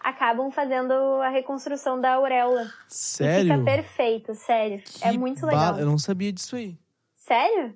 acabam 0.00 0.50
fazendo 0.50 0.92
a 1.22 1.28
reconstrução 1.28 2.00
da 2.00 2.14
auréola. 2.14 2.62
E 2.64 2.94
Sério? 2.94 3.52
fica 3.52 3.64
perfeito, 3.64 4.34
sério. 4.34 4.82
é 5.00 5.10
Que 5.10 5.18
muito 5.18 5.40
ba- 5.42 5.46
legal. 5.48 5.78
Eu 5.78 5.86
não 5.86 5.98
sabia 5.98 6.32
disso 6.32 6.56
aí. 6.56 6.76
Sério? 7.14 7.74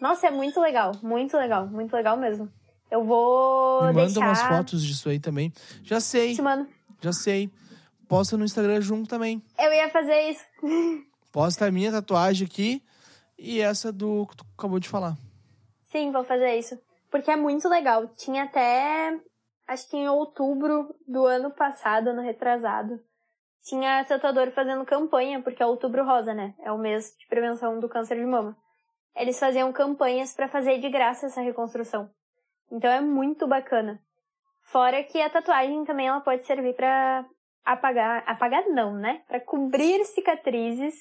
Nossa, 0.00 0.26
é 0.28 0.30
muito 0.30 0.58
legal, 0.60 0.92
muito 1.02 1.36
legal, 1.36 1.66
muito 1.66 1.94
legal 1.94 2.16
mesmo. 2.16 2.50
Eu 2.90 3.04
vou 3.04 3.82
Me 3.82 3.92
manda 3.92 4.06
deixar... 4.06 4.20
umas 4.20 4.42
fotos 4.42 4.82
disso 4.84 5.08
aí 5.08 5.20
também. 5.20 5.52
Já 5.82 6.00
sei, 6.00 6.34
Te 6.34 6.42
mando. 6.42 6.68
já 7.00 7.12
sei. 7.12 7.50
Posta 8.08 8.36
no 8.36 8.44
Instagram 8.44 8.80
junto 8.80 9.08
também. 9.08 9.42
Eu 9.58 9.72
ia 9.72 9.88
fazer 9.90 10.30
isso. 10.30 10.44
Posta 11.30 11.66
a 11.66 11.70
minha 11.70 11.92
tatuagem 11.92 12.46
aqui 12.46 12.82
e 13.38 13.60
essa 13.60 13.92
do 13.92 14.26
que 14.26 14.36
tu 14.38 14.44
acabou 14.58 14.80
de 14.80 14.88
falar. 14.88 15.16
Sim, 15.92 16.10
vou 16.10 16.24
fazer 16.24 16.56
isso. 16.58 16.76
Porque 17.10 17.30
é 17.30 17.36
muito 17.36 17.68
legal. 17.68 18.08
Tinha 18.14 18.44
até 18.44 19.18
acho 19.66 19.88
que 19.88 19.96
em 19.96 20.08
outubro 20.08 20.94
do 21.06 21.26
ano 21.26 21.50
passado, 21.50 22.10
ano 22.10 22.22
retrasado, 22.22 23.00
tinha 23.62 24.04
tatuador 24.04 24.50
fazendo 24.50 24.84
campanha, 24.84 25.40
porque 25.42 25.62
é 25.62 25.66
outubro 25.66 26.04
rosa, 26.04 26.34
né? 26.34 26.54
É 26.60 26.72
o 26.72 26.78
mês 26.78 27.14
de 27.18 27.26
prevenção 27.28 27.78
do 27.78 27.88
câncer 27.88 28.16
de 28.16 28.24
mama. 28.24 28.56
Eles 29.14 29.38
faziam 29.38 29.72
campanhas 29.72 30.34
para 30.34 30.48
fazer 30.48 30.78
de 30.78 30.88
graça 30.88 31.26
essa 31.26 31.40
reconstrução. 31.40 32.10
Então 32.70 32.90
é 32.90 33.00
muito 33.00 33.46
bacana. 33.46 34.00
Fora 34.62 35.02
que 35.02 35.20
a 35.20 35.30
tatuagem 35.30 35.84
também 35.84 36.08
ela 36.08 36.20
pode 36.20 36.44
servir 36.44 36.74
para 36.74 37.24
apagar, 37.64 38.22
apagar 38.26 38.66
não, 38.68 38.94
né? 38.94 39.22
Para 39.28 39.40
cobrir 39.40 40.04
cicatrizes. 40.04 40.94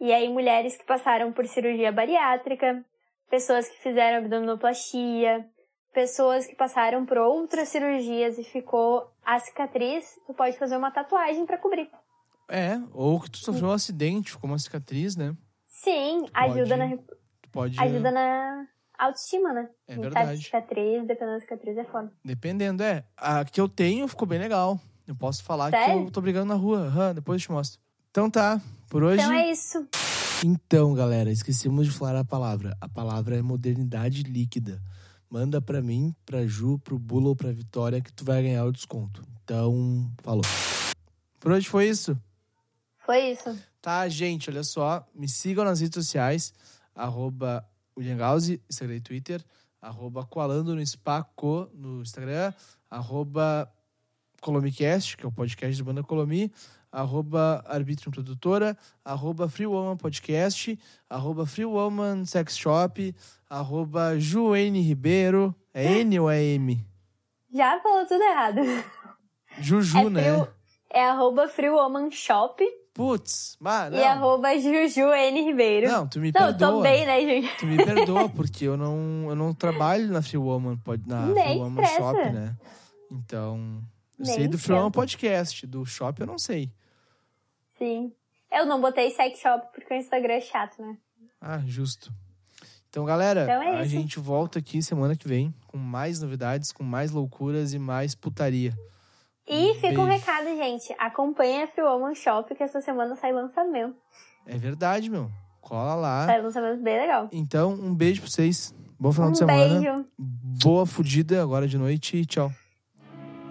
E 0.00 0.12
aí 0.12 0.28
mulheres 0.28 0.76
que 0.76 0.84
passaram 0.84 1.32
por 1.32 1.46
cirurgia 1.46 1.92
bariátrica, 1.92 2.84
pessoas 3.30 3.68
que 3.68 3.82
fizeram 3.82 4.18
abdominoplastia, 4.18 5.46
pessoas 5.92 6.46
que 6.46 6.56
passaram 6.56 7.06
por 7.06 7.18
outras 7.18 7.68
cirurgias 7.68 8.38
e 8.38 8.44
ficou 8.44 9.10
a 9.24 9.38
cicatriz, 9.38 10.04
tu 10.26 10.34
pode 10.34 10.58
fazer 10.58 10.76
uma 10.76 10.90
tatuagem 10.90 11.46
para 11.46 11.58
cobrir. 11.58 11.88
É, 12.50 12.78
ou 12.92 13.20
que 13.20 13.30
tu 13.30 13.38
sofreu 13.38 13.68
um 13.68 13.72
acidente, 13.72 14.32
ficou 14.32 14.50
uma 14.50 14.58
cicatriz, 14.58 15.16
né? 15.16 15.34
Sim, 15.66 16.26
ajuda 16.34 16.76
na 16.76 16.98
pode 17.50 17.80
ajuda 17.80 18.10
na 18.10 18.66
autoestima, 18.98 19.52
né? 19.52 19.68
É 19.86 19.96
verdade. 19.96 20.42
cicatriz, 20.42 21.06
dependendo 21.06 21.38
da 21.38 21.40
cicatriz 21.40 21.76
é 21.76 21.84
foda. 21.84 22.12
Dependendo, 22.24 22.82
é. 22.82 23.04
A 23.16 23.44
que 23.44 23.60
eu 23.60 23.68
tenho 23.68 24.06
ficou 24.08 24.26
bem 24.26 24.38
legal. 24.38 24.78
Eu 25.06 25.14
posso 25.14 25.44
falar 25.44 25.70
Sério? 25.70 26.02
que 26.02 26.08
eu 26.08 26.10
tô 26.10 26.20
brigando 26.20 26.46
na 26.46 26.54
rua. 26.54 26.80
Uhum, 26.80 27.14
depois 27.14 27.40
eu 27.40 27.46
te 27.46 27.52
mostro. 27.52 27.80
Então 28.10 28.30
tá, 28.30 28.60
por 28.88 29.02
hoje. 29.02 29.22
Então 29.22 29.34
é 29.34 29.50
isso. 29.50 29.86
Então, 30.46 30.92
galera, 30.92 31.32
esquecemos 31.32 31.86
de 31.86 31.92
falar 31.92 32.20
a 32.20 32.22
palavra. 32.22 32.76
A 32.78 32.86
palavra 32.86 33.34
é 33.34 33.40
modernidade 33.40 34.24
líquida. 34.24 34.78
Manda 35.30 35.58
pra 35.58 35.80
mim, 35.80 36.14
pra 36.26 36.46
Ju, 36.46 36.78
pro 36.80 36.98
Bula 36.98 37.28
ou 37.28 37.34
pra 37.34 37.50
Vitória 37.50 37.98
que 38.02 38.12
tu 38.12 38.26
vai 38.26 38.42
ganhar 38.42 38.66
o 38.66 38.70
desconto. 38.70 39.24
Então, 39.42 40.06
falou. 40.18 40.42
Por 41.40 41.50
hoje 41.50 41.66
foi 41.66 41.88
isso. 41.88 42.14
Foi 42.98 43.30
isso. 43.30 43.58
Tá, 43.80 44.06
gente, 44.06 44.50
olha 44.50 44.62
só. 44.62 45.08
Me 45.14 45.30
sigam 45.30 45.64
nas 45.64 45.80
redes 45.80 45.94
sociais. 45.94 46.52
Arroba 46.94 47.66
William 47.96 48.18
Gauzi, 48.18 48.60
Instagram 48.68 48.96
e 48.96 49.00
Twitter. 49.00 49.42
Arroba 49.80 50.26
Coalando 50.26 50.74
no 50.74 50.86
Spaco 50.86 51.70
no 51.72 52.02
Instagram. 52.02 52.52
Arroba 52.90 53.66
Colomicast, 54.42 55.16
que 55.16 55.24
é 55.24 55.28
o 55.28 55.32
podcast 55.32 55.78
da 55.78 55.84
banda 55.86 56.02
Colomi. 56.02 56.52
Arroba 56.94 57.64
Arbitrium 57.66 58.12
Produtora. 58.12 58.76
Arroba 59.04 59.48
Free 59.48 59.66
Woman 59.66 59.96
Podcast. 59.96 60.78
Arroba 61.10 61.44
Free 61.44 61.64
Woman 61.64 62.24
Sex 62.24 62.56
Shop. 62.56 63.14
Arroba 63.50 64.18
Juene 64.18 64.80
Ribeiro. 64.80 65.54
É 65.72 65.84
N 66.00 66.20
ou 66.20 66.30
é 66.30 66.40
M? 66.42 66.86
Já 67.52 67.80
falou 67.80 68.06
tudo 68.06 68.22
errado. 68.22 68.60
Juju, 69.58 69.98
é 69.98 70.10
né? 70.10 70.22
frio, 70.22 70.48
é 70.90 71.04
arroba 71.04 71.48
Free 71.48 71.70
Woman 71.70 72.10
Shop 72.10 72.64
Putz, 72.92 73.56
mas 73.60 73.90
não. 73.92 73.98
e 73.98 74.04
arroba 74.04 74.56
Juju 74.58 75.12
N 75.12 75.42
Ribeiro. 75.42 75.88
Não, 75.88 76.06
tu 76.06 76.20
me 76.20 76.28
Não, 76.32 76.40
perdoa. 76.46 76.68
tô 76.70 76.80
bem, 76.82 77.04
né, 77.06 77.20
gente? 77.22 77.56
Tu 77.58 77.66
me 77.66 77.76
perdoa, 77.84 78.28
porque 78.28 78.64
eu 78.66 78.76
não, 78.76 79.26
eu 79.28 79.34
não 79.34 79.52
trabalho 79.52 80.06
na 80.12 80.22
Free 80.22 80.38
Woman, 80.38 80.76
pod- 80.76 81.02
na 81.06 81.26
Nem 81.26 81.44
Free 81.44 81.58
Woman 81.58 81.82
estressa. 81.82 82.00
Shop, 82.02 82.30
né? 82.32 82.56
Então, 83.10 83.82
eu 84.18 84.24
Nem 84.26 84.34
sei 84.36 84.48
do 84.48 84.58
Free 84.58 84.72
Woman 84.74 84.86
esquenta. 84.88 85.00
Podcast, 85.00 85.66
do 85.66 85.84
Shop 85.84 86.20
eu 86.20 86.26
não 86.26 86.38
sei. 86.38 86.70
Sim. 87.84 88.12
Eu 88.50 88.64
não 88.64 88.80
botei 88.80 89.10
sex 89.10 89.38
shop 89.40 89.66
porque 89.74 89.92
o 89.92 89.96
Instagram 89.96 90.34
é 90.34 90.40
chato, 90.40 90.80
né? 90.80 90.96
Ah, 91.38 91.60
justo. 91.66 92.10
Então, 92.88 93.04
galera, 93.04 93.42
Então 93.42 93.62
é 93.62 93.78
a 93.78 93.84
gente 93.84 94.18
volta 94.18 94.58
aqui 94.58 94.80
semana 94.82 95.14
que 95.14 95.28
vem 95.28 95.52
com 95.66 95.76
mais 95.76 96.20
novidades, 96.22 96.72
com 96.72 96.82
mais 96.82 97.10
loucuras 97.10 97.74
e 97.74 97.78
mais 97.78 98.14
putaria. 98.14 98.72
E 99.46 99.74
fica 99.74 100.00
um 100.00 100.06
recado, 100.06 100.46
gente. 100.46 100.94
Acompanha 100.98 101.64
a 101.64 101.66
Free 101.66 101.84
Woman 101.84 102.14
Shop 102.14 102.54
que 102.54 102.62
essa 102.62 102.80
semana 102.80 103.14
sai 103.16 103.32
lançamento. 103.32 103.96
É 104.46 104.56
verdade, 104.56 105.10
meu. 105.10 105.30
Cola 105.60 105.94
lá. 105.94 106.26
Sai 106.26 106.40
lançamento 106.40 106.82
bem 106.82 106.98
legal. 106.98 107.28
Então, 107.32 107.74
um 107.74 107.94
beijo 107.94 108.22
pra 108.22 108.30
vocês. 108.30 108.74
Bom 108.98 109.12
final 109.12 109.28
um 109.28 109.32
de 109.32 109.38
semana. 109.38 109.80
beijo. 109.80 110.06
Boa 110.18 110.86
fudida 110.86 111.42
agora 111.42 111.68
de 111.68 111.76
noite 111.76 112.16
e 112.16 112.24
tchau. 112.24 112.50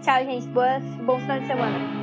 Tchau, 0.01 0.23
gente. 0.25 0.47
Boa, 0.47 0.79
bom 1.05 1.19
final 1.19 1.39
de 1.39 1.45
semana. 1.47 2.02